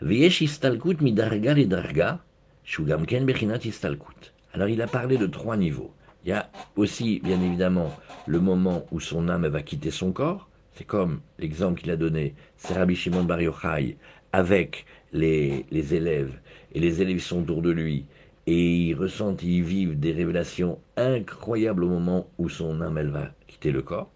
Viesh 0.00 0.40
istalkut 0.40 1.00
midarga 1.00 1.54
le 1.54 1.66
darga, 1.66 2.20
shugamken 2.64 3.24
bechinat 3.24 3.64
istalkut. 3.64 4.32
Alors 4.52 4.68
il 4.68 4.80
a 4.82 4.86
parlé 4.86 5.18
de 5.18 5.26
trois 5.26 5.56
niveaux. 5.56 5.92
Il 6.24 6.30
y 6.30 6.32
a 6.32 6.50
aussi, 6.76 7.20
bien 7.22 7.40
évidemment, 7.40 7.94
le 8.26 8.40
moment 8.40 8.86
où 8.90 9.00
son 9.00 9.28
âme 9.28 9.46
va 9.46 9.62
quitter 9.62 9.90
son 9.90 10.12
corps. 10.12 10.48
C'est 10.74 10.84
comme 10.84 11.20
l'exemple 11.38 11.80
qu'il 11.80 11.90
a 11.92 11.96
donné, 11.96 12.34
c'est 12.56 12.74
Rabbi 12.74 12.96
Shimon 12.96 13.22
Bar 13.24 13.40
Yochai, 13.40 13.96
avec 14.32 14.86
les, 15.12 15.66
les, 15.70 15.94
élèves, 15.94 16.36
et 16.72 16.80
les 16.80 17.00
élèves 17.00 17.20
sont 17.20 17.42
autour 17.42 17.62
de 17.62 17.70
lui, 17.70 18.06
et 18.48 18.88
ils 18.88 18.94
ressentent, 18.94 19.44
ils 19.44 19.62
vivent 19.62 19.98
des 19.98 20.10
révélations 20.10 20.80
incroyables 20.96 21.84
au 21.84 21.88
moment 21.88 22.28
où 22.38 22.48
son 22.48 22.80
âme, 22.80 22.98
elle 22.98 23.10
va 23.10 23.30
quitter 23.46 23.70
le 23.70 23.82
corps. 23.82 24.10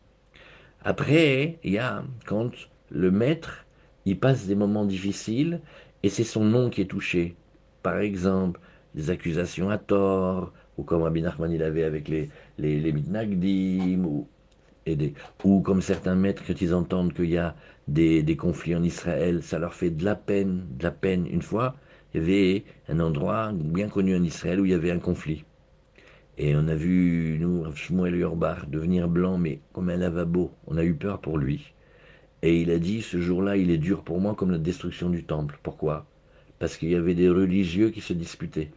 Après, 0.82 1.58
il 1.62 1.72
y 1.72 1.78
a 1.78 2.02
quand 2.26 2.50
le 2.90 3.12
maître, 3.12 3.64
il 4.04 4.18
passe 4.18 4.46
des 4.46 4.56
moments 4.56 4.84
difficiles, 4.84 5.60
et 6.02 6.08
c'est 6.08 6.24
son 6.24 6.44
nom 6.44 6.70
qui 6.70 6.80
est 6.80 6.86
touché. 6.90 7.36
Par 7.84 7.98
exemple, 7.98 8.58
des 8.96 9.10
accusations 9.10 9.70
à 9.70 9.78
tort, 9.78 10.52
ou 10.76 10.82
comme 10.82 11.02
Rabbi 11.02 11.22
Nachman 11.22 11.52
il 11.52 11.62
avait 11.62 11.84
avec 11.84 12.08
les, 12.08 12.30
les, 12.58 12.80
les 12.80 12.92
ou, 13.96 14.26
ou 15.44 15.60
comme 15.60 15.82
certains 15.82 16.14
maîtres, 16.14 16.42
quand 16.46 16.60
ils 16.60 16.74
entendent 16.74 17.12
qu'il 17.12 17.30
y 17.30 17.38
a 17.38 17.54
des, 17.88 18.36
conflits 18.36 18.76
en 18.76 18.82
Israël, 18.82 19.42
ça 19.42 19.58
leur 19.58 19.74
fait 19.74 19.90
de 19.90 20.04
la 20.04 20.14
peine, 20.14 20.66
de 20.78 20.84
la 20.84 20.90
peine. 20.90 21.26
Une 21.26 21.42
fois, 21.42 21.76
il 22.14 22.20
y 22.20 22.24
avait 22.24 22.64
un 22.88 23.00
endroit 23.00 23.52
bien 23.52 23.88
connu 23.88 24.16
en 24.16 24.22
Israël 24.22 24.60
où 24.60 24.64
il 24.64 24.70
y 24.70 24.74
avait 24.74 24.90
un 24.90 24.98
conflit. 24.98 25.44
Et 26.36 26.54
on 26.54 26.68
a 26.68 26.74
vu, 26.74 27.36
nous, 27.40 27.64
Shmuel 27.74 28.16
Yorbar, 28.16 28.66
devenir 28.68 29.08
blanc, 29.08 29.38
mais 29.38 29.60
comme 29.72 29.90
un 29.90 29.96
lavabo. 29.96 30.52
On 30.66 30.76
a 30.76 30.84
eu 30.84 30.94
peur 30.94 31.20
pour 31.20 31.36
lui. 31.36 31.72
Et 32.42 32.60
il 32.60 32.70
a 32.70 32.78
dit, 32.78 33.02
ce 33.02 33.20
jour-là, 33.20 33.56
il 33.56 33.70
est 33.70 33.78
dur 33.78 34.02
pour 34.04 34.20
moi 34.20 34.34
comme 34.36 34.52
la 34.52 34.58
destruction 34.58 35.10
du 35.10 35.24
temple. 35.24 35.58
Pourquoi? 35.62 36.06
Parce 36.60 36.76
qu'il 36.76 36.90
y 36.90 36.94
avait 36.94 37.14
des 37.14 37.28
religieux 37.28 37.90
qui 37.90 38.00
se 38.00 38.12
disputaient. 38.12 38.70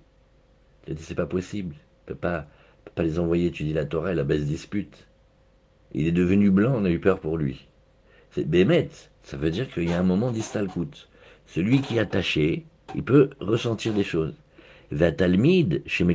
Il 0.87 0.93
a 0.93 0.95
dit, 0.95 1.03
c'est 1.03 1.15
pas 1.15 1.27
possible. 1.27 1.75
On 2.09 2.15
pas, 2.15 2.47
peut 2.83 2.91
pas 2.95 3.03
les 3.03 3.19
envoyer 3.19 3.47
étudier 3.47 3.73
la 3.73 3.85
Torah, 3.85 4.13
la 4.13 4.23
baisse 4.23 4.45
dispute. 4.45 5.07
Il 5.93 6.07
est 6.07 6.11
devenu 6.11 6.51
blanc, 6.51 6.73
on 6.75 6.85
a 6.85 6.89
eu 6.89 6.99
peur 6.99 7.19
pour 7.19 7.37
lui. 7.37 7.67
C'est 8.31 8.47
Bémet, 8.47 8.89
ça 9.23 9.37
veut 9.37 9.51
dire 9.51 9.69
qu'il 9.69 9.89
y 9.89 9.93
a 9.93 9.99
un 9.99 10.03
moment 10.03 10.31
d'istalkout. 10.31 11.09
Celui 11.47 11.81
qui 11.81 11.97
est 11.97 11.99
attaché, 11.99 12.63
il 12.95 13.03
peut 13.03 13.31
ressentir 13.39 13.93
des 13.93 14.03
choses. 14.03 14.33
Vatalmid, 14.91 15.81
chez 15.85 16.05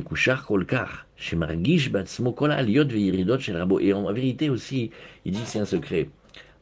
Kolkar, 0.47 1.07
chez 1.15 1.35
Margish 1.35 1.91
Batsmokola, 1.91 2.63
Veiridot, 2.63 3.39
chez 3.39 3.53
Rabo. 3.53 3.79
Et 3.79 3.93
en 3.93 4.11
vérité 4.13 4.49
aussi, 4.49 4.91
il 5.25 5.33
dit 5.33 5.41
que 5.41 5.47
c'est 5.47 5.59
un 5.59 5.65
secret. 5.65 6.09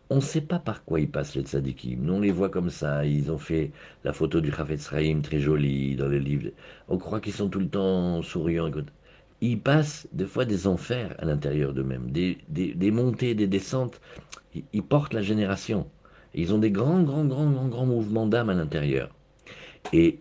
On 0.09 0.17
ne 0.17 0.21
sait 0.21 0.41
pas 0.41 0.59
par 0.59 0.85
quoi 0.85 0.99
ils 0.99 1.09
passent 1.09 1.35
les 1.35 1.41
tzadikim. 1.41 1.99
Nous, 2.01 2.13
on 2.13 2.19
les 2.19 2.31
voit 2.31 2.49
comme 2.49 2.69
ça. 2.69 3.05
Ils 3.05 3.31
ont 3.31 3.37
fait 3.37 3.71
la 4.03 4.13
photo 4.13 4.39
du 4.39 4.49
Rafet 4.49 4.77
Sraïm 4.77 5.21
très 5.21 5.39
jolie 5.39 5.95
dans 5.95 6.07
le 6.07 6.19
livre. 6.19 6.51
On 6.87 6.97
croit 6.97 7.19
qu'ils 7.19 7.33
sont 7.33 7.49
tout 7.49 7.59
le 7.59 7.67
temps 7.67 8.21
souriants. 8.21 8.71
Ils 9.47 9.59
passent 9.59 10.07
des 10.11 10.25
fois 10.25 10.43
des 10.43 10.65
enfers 10.65 11.13
à 11.19 11.25
l'intérieur 11.25 11.71
d'eux-mêmes, 11.71 12.09
des, 12.09 12.91
montées, 12.91 13.35
des 13.35 13.45
descentes. 13.45 14.01
Ils, 14.73 14.81
portent 14.81 15.13
la 15.13 15.21
génération. 15.21 15.87
Ils 16.33 16.51
ont 16.51 16.57
des 16.57 16.71
grands, 16.71 17.03
grands, 17.03 17.25
grands, 17.25 17.51
grands, 17.51 17.67
grands 17.67 17.85
mouvements 17.85 18.25
d'âme 18.25 18.49
à 18.49 18.55
l'intérieur. 18.55 19.11
Et 19.93 20.17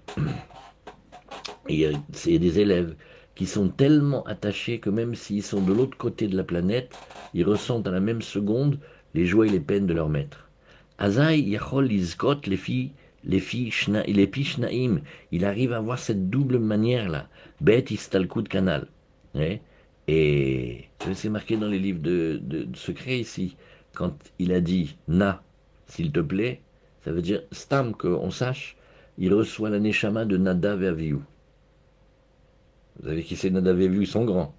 c'est 2.12 2.38
des 2.38 2.58
élèves 2.58 2.96
qui 3.34 3.46
sont 3.46 3.68
tellement 3.68 4.24
attachés 4.24 4.78
que 4.78 4.90
même 4.90 5.14
s'ils 5.14 5.42
sont 5.42 5.62
de 5.62 5.72
l'autre 5.72 5.96
côté 5.96 6.28
de 6.28 6.36
la 6.36 6.44
planète, 6.44 6.94
ils 7.32 7.44
ressentent 7.44 7.86
à 7.86 7.92
la 7.92 8.00
même 8.00 8.20
seconde 8.20 8.78
les 9.14 9.24
joies 9.24 9.46
et 9.46 9.50
les 9.50 9.58
peines 9.58 9.86
de 9.86 9.94
leur 9.94 10.10
maître. 10.10 10.50
Azaï 10.98 11.40
yachol 11.48 11.90
izkot 11.90 12.42
les 12.44 12.58
filles, 12.58 12.92
les 13.24 13.40
filles 13.40 13.72
les 14.06 14.30
il 15.32 15.44
arrive 15.46 15.72
à 15.72 15.78
avoir 15.78 15.98
cette 15.98 16.28
double 16.28 16.58
manière 16.58 17.08
là, 17.08 17.26
bet 17.62 17.86
istalkut 17.88 18.48
canal. 18.48 18.86
Et 20.06 20.88
c'est 21.14 21.28
marqué 21.28 21.56
dans 21.56 21.68
les 21.68 21.78
livres 21.78 22.00
de, 22.00 22.40
de, 22.42 22.64
de 22.64 22.76
secret 22.76 23.18
ici, 23.18 23.56
quand 23.94 24.14
il 24.38 24.52
a 24.52 24.60
dit 24.60 24.96
na, 25.08 25.42
s'il 25.86 26.12
te 26.12 26.20
plaît, 26.20 26.60
ça 27.04 27.12
veut 27.12 27.22
dire 27.22 27.42
stam 27.52 27.94
qu'on 27.94 28.30
sache, 28.30 28.76
il 29.18 29.32
reçoit 29.32 29.70
la 29.70 29.78
neshama 29.78 30.24
de 30.24 30.36
Nadav 30.36 30.82
et. 30.82 31.12
Vous 31.12 31.22
savez 33.04 33.22
qui 33.22 33.36
c'est 33.36 33.50
Nadav 33.50 33.80
et 33.80 33.86
Avihu, 33.86 34.02
ils 34.02 34.06
sont 34.06 34.24
grands. 34.24 34.54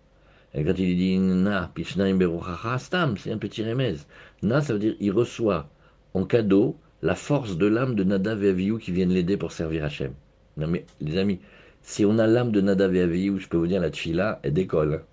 Et 0.54 0.64
quand 0.64 0.78
il 0.78 0.96
dit 0.96 1.18
Na, 1.18 1.70
Pishnaim 1.74 2.16
Beruchacha 2.16 2.78
Stam, 2.78 3.18
c'est 3.18 3.32
un 3.32 3.38
petit 3.38 3.64
remez. 3.64 3.96
Na, 4.42 4.62
ça 4.62 4.74
veut 4.74 4.80
dire 4.80 4.96
il 5.00 5.12
reçoit 5.12 5.70
en 6.14 6.26
cadeau 6.26 6.78
la 7.02 7.16
force 7.16 7.58
de 7.58 7.66
l'âme 7.66 7.96
de 7.96 8.04
Nadav 8.04 8.44
et 8.44 8.78
qui 8.80 8.92
viennent 8.92 9.12
l'aider 9.12 9.38
pour 9.38 9.52
servir 9.52 9.84
Hachem. 9.84 10.14
Non 10.58 10.68
mais, 10.68 10.86
les 11.02 11.18
amis, 11.18 11.40
si 11.86 12.04
on 12.04 12.18
a 12.18 12.26
l'âme 12.26 12.52
de 12.52 12.62
Nadav 12.62 12.96
Avihu, 12.96 13.40
je 13.40 13.48
peux 13.48 13.58
vous 13.58 13.68
dire, 13.68 13.80
la 13.80 13.92
tchila, 13.92 14.40
elle 14.42 14.54
décolle. 14.54 15.04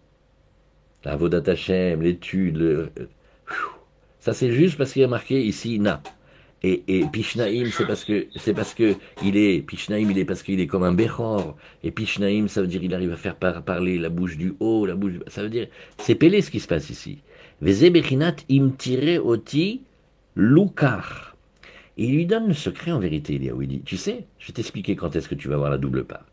La 1.05 1.17
Vodat 1.17 1.43
Hachem, 1.47 2.01
l'étude, 2.01 2.57
le... 2.57 2.89
ça 4.21 4.33
c'est 4.33 4.53
juste 4.53 4.79
parce 4.79 4.93
qu'il 4.93 5.03
y 5.03 5.05
a 5.05 5.09
marqué 5.09 5.45
ici 5.45 5.79
Na. 5.79 6.03
Et, 6.63 6.85
et 6.87 7.05
Pishnaim, 7.13 7.67
c'est 7.73 7.87
parce 7.87 8.05
que 8.05 8.27
c'est 8.37 8.55
parce 8.55 8.73
que 8.73 8.95
il 9.23 9.37
est 9.37 9.61
Pishnaim, 9.67 10.09
il 10.11 10.17
est 10.17 10.25
parce 10.25 10.45
qu'il 10.45 10.61
est 10.61 10.69
comme 10.69 10.85
un 10.85 10.93
Bechor. 10.93 11.57
Et 11.83 11.91
Pishnaim, 11.91 12.47
ça 12.47 12.63
veut 12.63 12.69
dire 12.69 12.83
il 12.85 12.95
arrive 12.95 13.13
à 13.13 13.17
faire 13.17 13.35
par, 13.35 13.65
parler 13.65 13.99
la 13.99 14.09
bouche 14.09 14.37
du 14.37 14.55
haut, 14.61 14.87
la 14.87 14.95
bouche. 14.95 15.15
Ça 15.27 15.43
veut 15.43 15.51
dire 15.51 15.67
c'est 15.99 16.15
pélé 16.15 16.41
ce 16.41 16.53
qui 16.53 16.61
se 16.61 16.69
passe 16.69 16.89
ici. 16.89 17.19
Vezebechinat 17.61 18.37
im 18.49 18.71
tire 18.79 19.27
oti 19.27 19.83
lukar. 20.37 21.37
Il 21.97 22.15
lui 22.15 22.27
donne 22.27 22.49
le 22.49 22.55
secret 22.55 22.93
en 22.93 23.01
vérité, 23.01 23.35
il 23.35 23.69
dit, 23.69 23.83
tu 23.83 23.99
sais, 23.99 24.25
je 24.39 24.47
vais 24.47 24.53
t'expliquer 24.55 24.97
quand 24.97 25.15
est-ce 25.15 25.29
que 25.29 25.35
tu 25.35 25.49
vas 25.49 25.59
voir 25.59 25.69
la 25.69 25.77
double 25.77 26.05
part. 26.05 26.25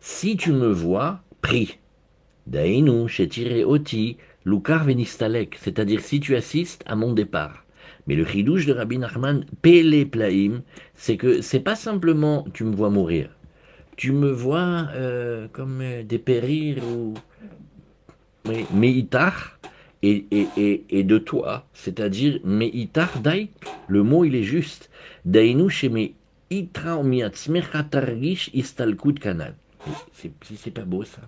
Si 0.00 0.36
tu 0.36 0.52
me 0.52 0.68
vois 0.68 1.20
pris, 1.40 1.78
dainu 2.46 3.06
tire 3.08 3.68
oti 3.68 4.16
lukar 4.44 4.84
venistalek, 4.84 5.56
c'est-à-dire 5.60 6.00
si 6.00 6.20
tu 6.20 6.36
assistes 6.36 6.82
à 6.86 6.96
mon 6.96 7.12
départ. 7.12 7.64
Mais 8.06 8.14
le 8.14 8.24
chidouche 8.24 8.66
de 8.66 8.72
Rabbi 8.72 8.98
Nachman, 8.98 9.44
Pele 9.62 10.08
Plaim, 10.08 10.62
c'est 10.94 11.16
que 11.16 11.40
c'est 11.40 11.60
pas 11.60 11.74
simplement 11.74 12.46
tu 12.54 12.64
me 12.64 12.74
vois 12.74 12.90
mourir. 12.90 13.30
Tu 13.96 14.12
me 14.12 14.30
vois 14.30 14.88
euh, 14.94 15.48
comme 15.52 15.80
euh, 15.80 16.02
dépérir 16.02 16.84
ou. 16.84 17.14
Oui, 18.48 18.64
meitar, 18.72 19.58
et, 20.02 20.24
et, 20.30 20.46
et, 20.56 20.84
et 20.90 21.02
de 21.02 21.18
toi, 21.18 21.66
c'est-à-dire 21.72 22.38
meitar 22.44 23.18
dai, 23.18 23.48
le 23.88 24.04
mot 24.04 24.24
il 24.24 24.36
est 24.36 24.44
juste. 24.44 24.88
Dainu 25.24 25.68
sheme 25.68 26.10
itra 26.50 27.02
targish 27.90 28.50
istalkut 28.54 29.14
kanal. 29.14 29.54
C'est 30.12 30.70
pas 30.70 30.84
beau 30.84 31.04
ça. 31.04 31.22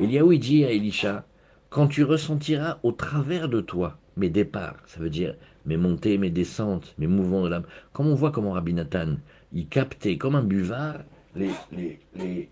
Eliaou 0.00 0.34
dit 0.34 0.64
à 0.64 0.70
Elisha, 0.70 1.24
quand 1.70 1.88
tu 1.88 2.04
ressentiras 2.04 2.78
au 2.82 2.92
travers 2.92 3.48
de 3.48 3.60
toi 3.60 3.98
mes 4.16 4.28
départs, 4.28 4.76
ça 4.86 5.00
veut 5.00 5.10
dire 5.10 5.34
mes 5.66 5.76
montées, 5.76 6.16
mes 6.16 6.30
descentes, 6.30 6.94
mes 6.98 7.06
mouvements 7.06 7.42
de 7.42 7.48
l'âme. 7.48 7.64
Comme 7.92 8.06
on 8.06 8.14
voit 8.14 8.30
comment 8.30 8.52
Rabbi 8.52 8.72
Nathan, 8.72 9.16
il 9.52 9.66
captait 9.68 10.16
comme 10.16 10.36
un 10.36 10.42
buvard, 10.42 11.00
les, 11.34 11.50
les, 11.72 12.48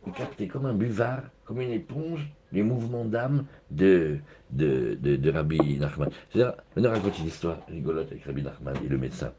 comme 0.48 0.66
un 0.66 0.74
buvard, 0.74 1.22
comme 1.44 1.60
une 1.60 1.70
éponge, 1.70 2.28
les 2.52 2.62
mouvements 2.62 3.04
d'âme 3.04 3.46
de, 3.70 4.18
de, 4.50 4.94
de, 5.00 5.30
Rabbi 5.30 5.78
Nachman. 5.78 6.10
C'est-à-dire, 6.30 6.54
on 6.76 6.82
raconte 6.82 7.18
une 7.18 7.26
histoire 7.26 7.58
rigolote 7.68 8.10
avec 8.10 8.24
Rabbi 8.24 8.42
Nachman 8.42 8.74
et 8.84 8.88
le 8.88 8.98
médecin. 8.98 9.32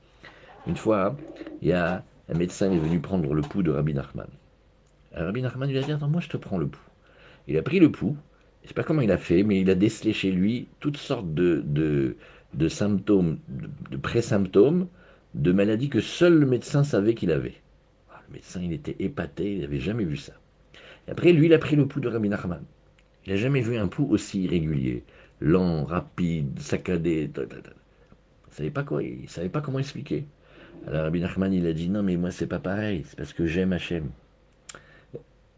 Une 0.67 0.75
fois, 0.75 1.15
il 1.61 1.69
y 1.69 1.73
a 1.73 2.03
un 2.27 2.37
médecin 2.37 2.71
est 2.71 2.79
venu 2.79 2.99
prendre 2.99 3.33
le 3.33 3.41
pouls 3.41 3.63
de 3.63 3.71
Rabbi 3.71 3.93
Nachman. 3.93 4.27
Alors, 5.15 5.27
Rabbi 5.27 5.41
Nachman 5.41 5.69
lui 5.69 5.77
a 5.77 5.81
dit, 5.81 5.93
attends, 5.93 6.09
moi 6.09 6.19
je 6.19 6.27
te 6.27 6.35
prends 6.35 6.57
le 6.57 6.67
pouls. 6.67 6.89
Il 7.47 7.57
a 7.57 7.61
pris 7.61 7.79
le 7.79 7.89
pouls, 7.89 8.17
je 8.61 8.65
ne 8.65 8.67
sais 8.67 8.73
pas 8.73 8.83
comment 8.83 9.01
il 9.01 9.11
a 9.11 9.17
fait, 9.17 9.43
mais 9.43 9.61
il 9.61 9.69
a 9.69 9.75
décelé 9.75 10.11
chez 10.11 10.29
lui 10.29 10.67
toutes 10.81 10.97
sortes 10.97 11.33
de, 11.33 12.17
symptômes, 12.67 13.39
de, 13.47 13.97
pré-symptômes, 13.97 14.87
de 15.33 15.51
maladies 15.53 15.89
que 15.89 16.01
seul 16.01 16.37
le 16.37 16.45
médecin 16.45 16.83
savait 16.83 17.13
qu'il 17.13 17.31
avait. 17.31 17.53
Ah, 18.11 18.21
le 18.27 18.33
médecin, 18.33 18.61
il 18.61 18.73
était 18.73 18.97
épaté, 18.99 19.53
il 19.53 19.61
n'avait 19.61 19.79
jamais 19.79 20.03
vu 20.03 20.17
ça. 20.17 20.33
Après, 21.07 21.31
lui, 21.31 21.45
il 21.45 21.53
a 21.53 21.59
pris 21.59 21.77
le 21.77 21.87
pouls 21.87 22.01
de 22.01 22.09
Rabbi 22.09 22.27
Nachman. 22.27 22.63
Il 23.25 23.31
n'a 23.31 23.37
jamais 23.37 23.61
vu 23.61 23.77
un 23.77 23.87
pouls 23.87 24.07
aussi 24.09 24.43
irrégulier, 24.43 25.03
lent, 25.39 25.85
rapide, 25.85 26.59
saccadé. 26.59 27.31
Il 27.33 27.41
ne 27.41 27.55
savait 28.51 28.69
pas 28.69 28.83
quoi, 28.83 29.01
il 29.01 29.29
savait 29.29 29.49
pas 29.49 29.61
comment 29.61 29.79
expliquer. 29.79 30.25
Alors 30.87 31.03
Rabbi 31.03 31.21
Nachman, 31.21 31.53
il 31.53 31.65
a 31.67 31.73
dit 31.73 31.89
non, 31.89 32.03
mais 32.03 32.17
moi, 32.17 32.31
c'est 32.31 32.47
pas 32.47 32.59
pareil, 32.59 33.03
c'est 33.05 33.15
parce 33.15 33.31
que 33.31 33.45
j'aime 33.45 33.71
Hachem. 33.71 34.09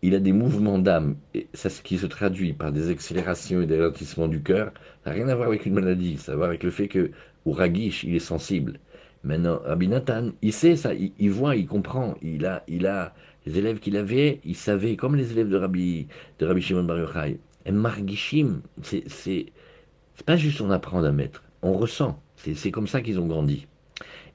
Il 0.01 0.13
a 0.15 0.19
des 0.19 0.31
mouvements 0.31 0.77
d'âme, 0.77 1.17
et 1.33 1.47
ça, 1.53 1.69
ce 1.69 1.81
qui 1.81 1.97
se 1.97 2.05
traduit 2.05 2.53
par 2.53 2.71
des 2.71 2.89
accélérations 2.89 3.61
et 3.61 3.65
des 3.65 3.77
ralentissements 3.77 4.27
du 4.27 4.41
cœur, 4.41 4.71
n'a 5.05 5.11
rien 5.11 5.27
à 5.27 5.35
voir 5.35 5.47
avec 5.47 5.65
une 5.65 5.73
maladie, 5.73 6.17
ça 6.17 6.31
a 6.31 6.35
à 6.35 6.37
voir 6.37 6.49
avec 6.49 6.63
le 6.63 6.69
fait 6.69 6.87
que, 6.87 7.11
ou 7.45 7.51
Ragish, 7.51 8.03
il 8.03 8.15
est 8.15 8.19
sensible. 8.19 8.79
Maintenant, 9.23 9.59
Rabbi 9.65 9.87
Nathan, 9.87 10.29
il 10.41 10.53
sait 10.53 10.75
ça, 10.75 10.91
il, 10.93 11.31
voit, 11.31 11.55
il 11.55 11.65
comprend, 11.65 12.15
il 12.21 12.45
a, 12.45 12.63
il 12.67 12.85
a 12.85 13.13
les 13.45 13.57
élèves 13.57 13.79
qu'il 13.79 13.97
avait, 13.97 14.39
il 14.45 14.55
savait, 14.55 14.95
comme 14.95 15.15
les 15.15 15.31
élèves 15.31 15.49
de 15.49 15.57
Rabbi, 15.57 16.07
de 16.39 16.45
Rabbi 16.45 16.61
Shimon 16.61 16.83
Bar 16.83 16.99
Yochai, 16.99 17.39
Margishim, 17.71 18.61
c'est, 18.83 19.03
c'est, 19.07 19.47
c'est 20.15 20.25
pas 20.25 20.37
juste 20.37 20.61
on 20.61 20.69
apprend 20.69 21.03
à 21.03 21.11
mettre, 21.11 21.43
on 21.61 21.73
ressent, 21.73 22.21
c'est, 22.35 22.55
c'est 22.55 22.71
comme 22.71 22.87
ça 22.87 23.01
qu'ils 23.01 23.19
ont 23.19 23.27
grandi. 23.27 23.67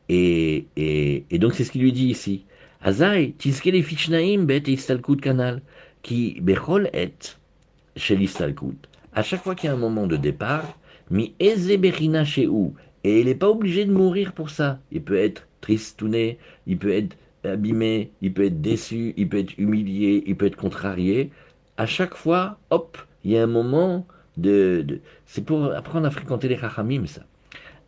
Et, 0.09 0.67
et, 0.77 1.25
et 1.31 1.39
donc 1.39 1.55
c'est 1.55 1.65
ce 1.65 1.71
qu'il 1.73 1.83
lui 1.83 1.93
dit 1.93 2.09
ici. 2.09 2.45
Azai, 2.85 3.33
tiskele 3.39 3.81
fichnaim 3.83 4.45
bet 4.45 4.67
istalkut 4.67 5.21
canal, 5.21 5.63
qui 6.03 6.41
bechol 6.41 6.91
et 6.93 7.15
chez. 7.95 8.19
À 9.13 9.23
chaque 9.23 9.43
fois 9.43 9.55
qu'il 9.55 9.69
y 9.69 9.71
a 9.71 9.75
un 9.75 9.79
moment 9.79 10.09
de 10.09 10.17
départ, 10.17 10.79
mi 11.09 11.35
eze 11.39 11.77
berina 11.79 12.25
chez 12.25 12.49
où, 12.49 12.75
et 13.05 13.21
il 13.21 13.27
n'est 13.27 13.37
pas 13.37 13.49
obligé 13.51 13.85
de 13.85 13.93
mourir 13.93 14.33
pour 14.33 14.51
ça. 14.51 14.81
Il 14.91 15.03
peut 15.03 15.17
être 15.17 15.47
tristouné, 15.61 16.39
il 16.67 16.77
peut 16.79 16.91
être 16.93 17.17
abîmé, 17.45 18.11
il 18.21 18.33
peut 18.33 18.47
être 18.47 18.61
déçu, 18.61 19.15
il 19.17 19.29
peut 19.29 19.39
être 19.39 19.57
humilié, 19.59 20.25
il 20.27 20.37
peut 20.37 20.47
être 20.47 20.57
contrarié. 20.57 21.31
À 21.77 21.87
chaque 21.87 22.15
fois, 22.17 22.59
hop, 22.71 22.99
il 23.23 23.31
y 23.33 23.39
a 23.39 23.45
un 23.45 23.47
moment 23.47 24.07
de... 24.37 25.01
c'est 25.27 25.45
pour 25.45 25.73
apprendre 25.73 26.07
à 26.07 26.11
fréquenter 26.11 26.49
les 26.49 26.59
chachamim, 26.59 27.07
ça. 27.07 27.23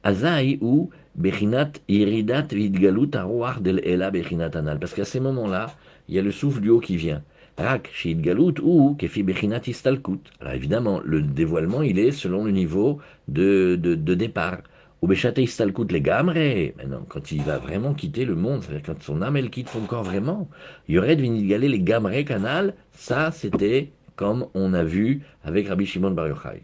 Azaï 0.04 0.58
ou 0.60 0.90
Bechinat 1.16 1.72
Iridat 1.88 2.48
Vidgalut 2.52 3.10
Aroar 3.14 3.60
del 3.60 3.80
Ela 3.84 4.10
Bechinat 4.10 4.54
Anal. 4.54 4.78
Parce 4.78 4.92
qu'à 4.92 5.04
ces 5.04 5.18
moments-là, 5.18 5.74
il 6.08 6.14
y 6.14 6.18
a 6.18 6.22
le 6.22 6.30
souffle 6.30 6.60
du 6.60 6.68
haut 6.68 6.80
qui 6.80 6.96
vient. 6.96 7.22
Rak 7.56 7.90
Galut 8.04 8.54
ou 8.62 8.94
Kefi 8.98 9.22
Bechinat 9.22 9.62
Istalkut. 9.66 10.20
Alors 10.40 10.52
évidemment, 10.52 11.00
le 11.04 11.22
dévoilement, 11.22 11.82
il 11.82 11.98
est 11.98 12.10
selon 12.10 12.44
le 12.44 12.50
niveau 12.50 12.98
de, 13.28 13.76
de, 13.76 14.14
départ. 14.14 14.58
Ou 15.00 15.06
Bechate 15.06 15.38
Istalkut 15.38 15.86
les 15.90 16.00
Gamre. 16.00 16.34
Maintenant, 16.76 17.04
quand 17.08 17.32
il 17.32 17.42
va 17.42 17.58
vraiment 17.58 17.94
quitter 17.94 18.24
le 18.24 18.34
monde, 18.34 18.62
c'est-à-dire 18.62 18.82
quand 18.84 19.02
son 19.02 19.22
âme, 19.22 19.36
elle 19.36 19.50
quitte 19.50 19.68
son 19.68 19.80
corps 19.80 20.02
vraiment, 20.02 20.48
il 20.88 20.96
y 20.96 20.98
aurait 20.98 21.16
de 21.16 21.22
Vinidgalé 21.22 21.68
les 21.68 21.80
Gamre 21.80 22.24
Canal. 22.24 22.74
Ça, 22.92 23.30
c'était 23.30 23.90
comme 24.16 24.46
on 24.54 24.74
a 24.74 24.84
vu 24.84 25.22
avec 25.44 25.68
Rabbi 25.68 25.86
Shimon 25.86 26.10
Bar 26.10 26.28
Yochai. 26.28 26.62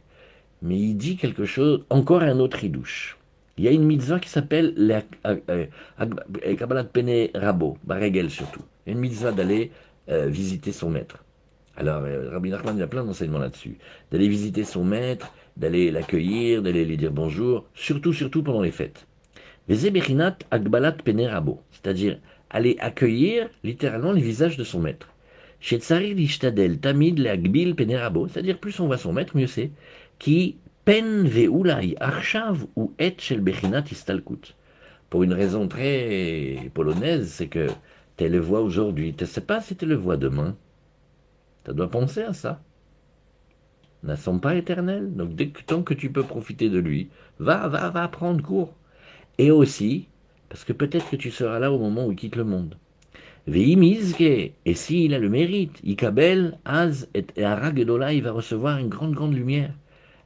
Mais 0.63 0.79
il 0.79 0.95
dit 0.95 1.17
quelque 1.17 1.45
chose, 1.45 1.85
encore 1.89 2.23
un 2.23 2.39
autre 2.39 2.65
idouche. 2.65 3.17
Il 3.59 3.65
y 3.65 3.69
a 3.69 3.73
une 3.73 3.85
mitzvah 3.85 4.19
qui 4.21 4.29
s'appelle 4.29 4.73
la 4.77 5.03
euh, 5.27 5.37
euh, 5.51 6.57
Kabbalat 6.57 6.85
Pene 6.85 7.29
Rabo, 7.35 7.77
Baregel 7.85 8.31
surtout. 8.31 8.63
Une 8.87 8.99
mitzvah 8.99 9.33
d'aller 9.33 9.71
euh, 10.09 10.27
visiter 10.27 10.73
son 10.73 10.91
maître. 10.91 11.25
Alors, 11.77 12.03
Rabbi 12.33 12.51
Nachman, 12.51 12.81
a 12.81 12.87
plein 12.87 13.05
d'enseignements 13.05 13.39
là-dessus. 13.39 13.79
D'aller 14.11 14.29
visiter 14.29 14.65
son 14.65 14.85
maître, 14.85 15.33
d'aller 15.57 15.91
l'accueillir, 15.91 16.63
d'aller 16.63 16.85
lui 16.85 16.97
dire 16.97 17.13
bonjour, 17.13 17.65
surtout, 17.75 18.13
surtout 18.13 18.43
pendant 18.43 18.61
les 18.61 18.71
fêtes. 18.71 19.07
Vezeberinat 19.69 20.37
Agbalat 20.51 20.93
Pene 20.93 21.27
Rabo, 21.27 21.63
c'est-à-dire 21.71 22.19
aller 22.51 22.77
accueillir 22.81 23.49
littéralement 23.63 24.13
les 24.13 24.21
visages 24.21 24.57
de 24.57 24.65
son 24.65 24.81
maître. 24.81 25.09
Chez 25.61 25.79
Tsari 25.79 26.15
Tamid 26.81 27.77
Pene 27.77 27.95
Rabo, 27.97 28.27
c'est-à-dire 28.29 28.59
plus 28.59 28.81
on 28.81 28.87
voit 28.87 28.99
son 28.99 29.13
maître, 29.13 29.37
mieux 29.37 29.47
c'est, 29.47 29.71
qui 30.19 30.57
Pour 30.87 30.95
une 35.23 35.35
raison 35.35 35.69
très 35.69 36.71
polonaise, 36.73 37.31
c'est 37.31 37.49
que 37.49 37.67
tu 38.17 38.29
le 38.29 38.39
vois 38.39 38.63
aujourd'hui, 38.63 39.15
tu 39.15 39.25
ne 39.25 39.29
sais 39.29 39.43
pas 39.43 39.61
si 39.61 39.77
tu 39.77 39.85
le 39.85 39.95
vois 39.95 40.17
demain. 40.17 40.57
Tu 41.65 41.75
dois 41.75 41.91
penser 41.91 42.23
à 42.23 42.33
ça. 42.33 42.63
Ne 44.05 44.17
sont 44.17 44.39
pas 44.39 44.55
éternels, 44.55 45.15
donc 45.15 45.37
tant 45.67 45.83
que 45.83 45.93
tu 45.93 46.11
peux 46.11 46.23
profiter 46.23 46.71
de 46.71 46.79
lui, 46.79 47.11
va, 47.39 47.69
va, 47.69 47.91
va 47.91 48.09
prendre 48.09 48.43
cours. 48.43 48.75
Et 49.37 49.51
aussi, 49.51 50.09
parce 50.49 50.65
que 50.65 50.73
peut-être 50.73 51.11
que 51.11 51.17
tu 51.17 51.31
seras 51.31 51.59
là 51.59 51.71
au 51.71 51.79
moment 51.79 52.07
où 52.07 52.13
il 52.13 52.17
quitte 52.17 52.37
le 52.37 52.45
monde. 52.45 52.79
Et 53.47 54.75
s'il 54.75 55.15
a 55.15 55.19
le 55.19 55.29
mérite, 55.29 55.79
Ikabel, 55.85 56.59
Az 56.65 57.09
et 57.15 57.45
Aragedola, 57.45 58.15
il 58.15 58.23
va 58.23 58.33
recevoir 58.33 58.79
une 58.79 58.89
grande, 58.89 59.15
grande 59.15 59.35
lumière 59.35 59.75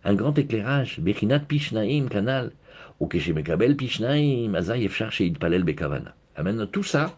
un 0.05 0.15
grand 0.15 0.39
éclairage, 0.39 1.01
Bechinat 1.01 1.41
Pishnaim, 1.41 2.09
canal, 2.09 2.53
ou 3.01 3.07
Keshemekabel 3.07 3.77
Pishnaim, 3.77 4.55
Azaï 4.55 4.85
Efchar 4.85 5.11
Palel 5.41 5.65
Bekavana. 5.65 6.15
Maintenant, 6.43 6.67
tout 6.67 6.83
ça, 6.83 7.17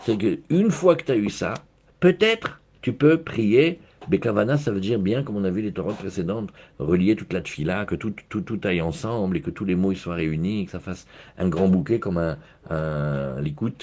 c'est 0.00 0.16
qu'une 0.16 0.70
fois 0.70 0.96
que 0.96 1.04
tu 1.04 1.12
as 1.12 1.16
eu 1.16 1.30
ça, 1.30 1.54
peut-être 2.00 2.60
tu 2.82 2.92
peux 2.92 3.18
prier. 3.18 3.80
Bekavana, 4.08 4.56
ça 4.56 4.70
veut 4.70 4.80
dire 4.80 4.98
bien, 4.98 5.22
comme 5.22 5.36
on 5.36 5.44
a 5.44 5.50
vu 5.50 5.60
les 5.60 5.72
Torahs 5.72 5.92
précédentes, 5.92 6.50
relier 6.78 7.14
toute 7.14 7.32
la 7.32 7.42
tfila, 7.42 7.84
que 7.84 7.94
tout, 7.94 8.14
tout, 8.30 8.40
tout 8.40 8.60
aille 8.64 8.80
ensemble 8.80 9.36
et 9.36 9.40
que 9.42 9.50
tous 9.50 9.66
les 9.66 9.74
mots 9.74 9.94
soient 9.94 10.14
réunis, 10.14 10.64
que 10.64 10.70
ça 10.70 10.78
fasse 10.78 11.06
un 11.36 11.48
grand 11.48 11.68
bouquet 11.68 11.98
comme 11.98 12.16
un, 12.16 12.38
un 12.70 13.36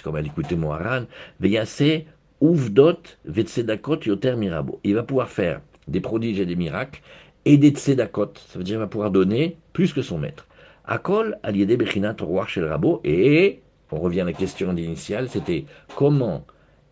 comme 0.04 0.16
un 0.16 0.22
likout 0.22 0.52
moharan. 0.58 1.04
Veyase, 1.40 2.06
uvdot, 2.42 3.02
vetsedakot, 3.26 4.00
yoter 4.06 4.36
mirabo. 4.36 4.80
Il 4.84 4.96
va 4.96 5.04
pouvoir 5.04 5.30
faire 5.30 5.62
des 5.88 6.02
prodiges 6.02 6.40
et 6.40 6.46
des 6.46 6.56
miracles 6.56 7.02
et 7.46 7.58
des 7.58 7.70
tzedakot, 7.70 8.34
ça 8.48 8.58
veut 8.58 8.64
dire 8.64 8.74
qu'il 8.74 8.80
va 8.80 8.88
pouvoir 8.88 9.12
donner 9.12 9.58
plus 9.74 9.94
que 9.94 10.02
son 10.02 10.18
maître. 10.18 10.48
Akol, 10.86 11.38
aliédé 11.44 11.78
bechinat 11.78 12.16
roi 12.20 12.46
chez 12.48 12.62
le 12.62 12.68
rabot, 12.68 13.02
et 13.04 13.62
on 13.92 14.00
revient 14.00 14.22
à 14.22 14.26
la 14.26 14.34
question 14.34 14.76
initiale, 14.76 15.30
c'était 15.30 15.66
comment 15.96 16.46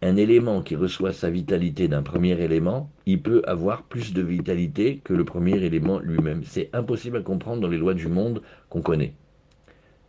un 0.03 0.17
élément 0.17 0.61
qui 0.61 0.75
reçoit 0.75 1.13
sa 1.13 1.29
vitalité 1.29 1.87
d'un 1.87 2.03
premier 2.03 2.39
élément, 2.39 2.89
il 3.05 3.21
peut 3.21 3.41
avoir 3.47 3.83
plus 3.83 4.13
de 4.13 4.21
vitalité 4.21 4.99
que 5.03 5.13
le 5.13 5.23
premier 5.23 5.55
élément 5.63 5.99
lui-même. 5.99 6.43
C'est 6.43 6.69
impossible 6.73 7.17
à 7.17 7.21
comprendre 7.21 7.61
dans 7.61 7.69
les 7.69 7.77
lois 7.77 7.93
du 7.93 8.07
monde 8.07 8.41
qu'on 8.69 8.81
connaît. 8.81 9.13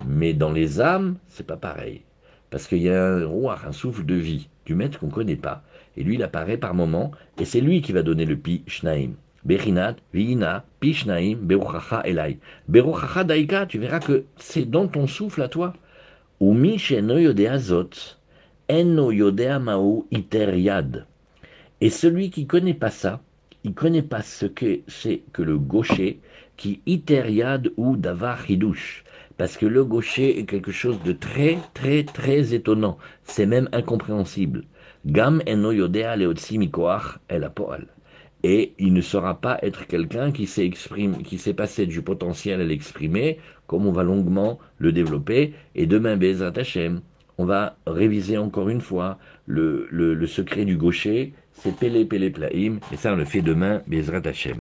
Mais 0.07 0.35
dans 0.35 0.51
les 0.51 0.81
âmes, 0.81 1.17
c'est 1.29 1.47
pas 1.47 1.57
pareil. 1.57 2.03
Parce 2.51 2.67
qu'il 2.67 2.83
y 2.83 2.91
a 2.91 3.07
un 3.07 3.27
roi, 3.27 3.59
un 3.67 3.73
souffle 3.73 4.05
de 4.05 4.15
vie 4.15 4.49
du 4.67 4.75
maître 4.75 4.99
qu'on 4.99 5.07
ne 5.07 5.13
connaît 5.13 5.37
pas. 5.37 5.63
Et 5.97 6.03
lui, 6.03 6.17
il 6.17 6.23
apparaît 6.23 6.59
par 6.59 6.75
moments, 6.75 7.13
et 7.39 7.45
c'est 7.45 7.61
lui 7.61 7.81
qui 7.81 7.93
va 7.93 8.03
donner 8.03 8.25
le 8.25 8.37
pi 8.37 8.65
shnaim. 8.67 9.13
Bechinat, 9.45 9.97
Vina, 10.13 10.65
Pishnaim, 10.81 11.37
Beruchacha 11.37 12.03
Elai. 12.07 12.39
Beruchacha 12.69 13.25
Daika, 13.25 13.67
tu 13.67 13.79
verras 13.79 14.01
que 14.01 14.25
c'est 14.37 14.65
dans 14.65 14.89
ton 14.89 15.07
souffle 15.07 15.43
à 15.43 15.49
toi. 15.49 15.75
Umi 16.41 16.79
Sheno 16.79 17.19
Yodea 17.19 17.59
Zot, 17.59 18.19
Enno 18.69 19.13
Yodea 19.13 19.59
Mao 19.59 20.07
Iteriad. 20.11 21.07
Et 21.81 21.91
celui 21.91 22.31
qui 22.31 22.47
connaît 22.47 22.75
pas 22.75 22.91
ça, 22.91 23.21
il 23.65 23.75
connaît 23.75 24.03
pas 24.03 24.23
ce 24.23 24.47
que 24.47 24.81
c'est 24.89 25.23
que 25.33 25.43
le 25.43 25.59
gaucher, 25.59 26.21
qui 26.57 26.81
Iteriad 26.87 27.71
ou 27.77 27.97
Davar 27.97 28.51
Hidush. 28.51 29.05
Parce 29.37 29.57
que 29.57 29.67
le 29.67 29.85
gaucher 29.85 30.39
est 30.39 30.45
quelque 30.45 30.73
chose 30.73 31.03
de 31.03 31.13
très, 31.13 31.59
très, 31.75 32.05
très 32.05 32.55
étonnant. 32.55 32.99
C'est 33.25 33.47
même 33.47 33.69
incompréhensible. 33.73 34.65
Gam 35.05 35.43
Enno 35.47 35.73
Yodea 35.73 36.17
Leotsi 36.17 36.57
Mikoach 36.57 37.19
El 37.29 37.45
Apoal 37.45 37.94
et 38.45 38.75
il 38.79 38.93
ne 38.93 39.01
saura 39.01 39.41
pas 39.41 39.59
être 39.63 39.87
quelqu'un 39.87 40.31
qui 40.31 40.47
s'est 40.47 40.69
qui 40.71 41.55
passé 41.55 41.87
du 41.87 42.03
potentiel 42.03 42.61
à 42.61 42.65
l'exprimer, 42.65 43.39
comme 43.67 43.87
on 43.87 43.93
va 43.93 44.03
longuement 44.03 44.59
le 44.77 44.93
développer. 44.93 45.55
Et 45.75 45.87
demain, 45.87 46.19
Bezrat 46.19 46.53
Hashem, 46.55 47.01
on 47.39 47.47
va 47.47 47.77
réviser 47.87 48.37
encore 48.37 48.69
une 48.69 48.83
fois 48.83 49.19
le, 49.47 50.27
secret 50.27 50.67
du 50.67 50.77
gaucher, 50.77 51.33
c'est 51.53 51.75
Pele 51.75 52.07
Pele 52.07 52.31
Plaim, 52.31 52.81
et 52.93 52.97
ça 52.97 53.15
on 53.15 53.17
le 53.17 53.25
fait 53.25 53.41
demain, 53.41 53.81
Bezrat 53.87 54.27
Hashem. 54.27 54.53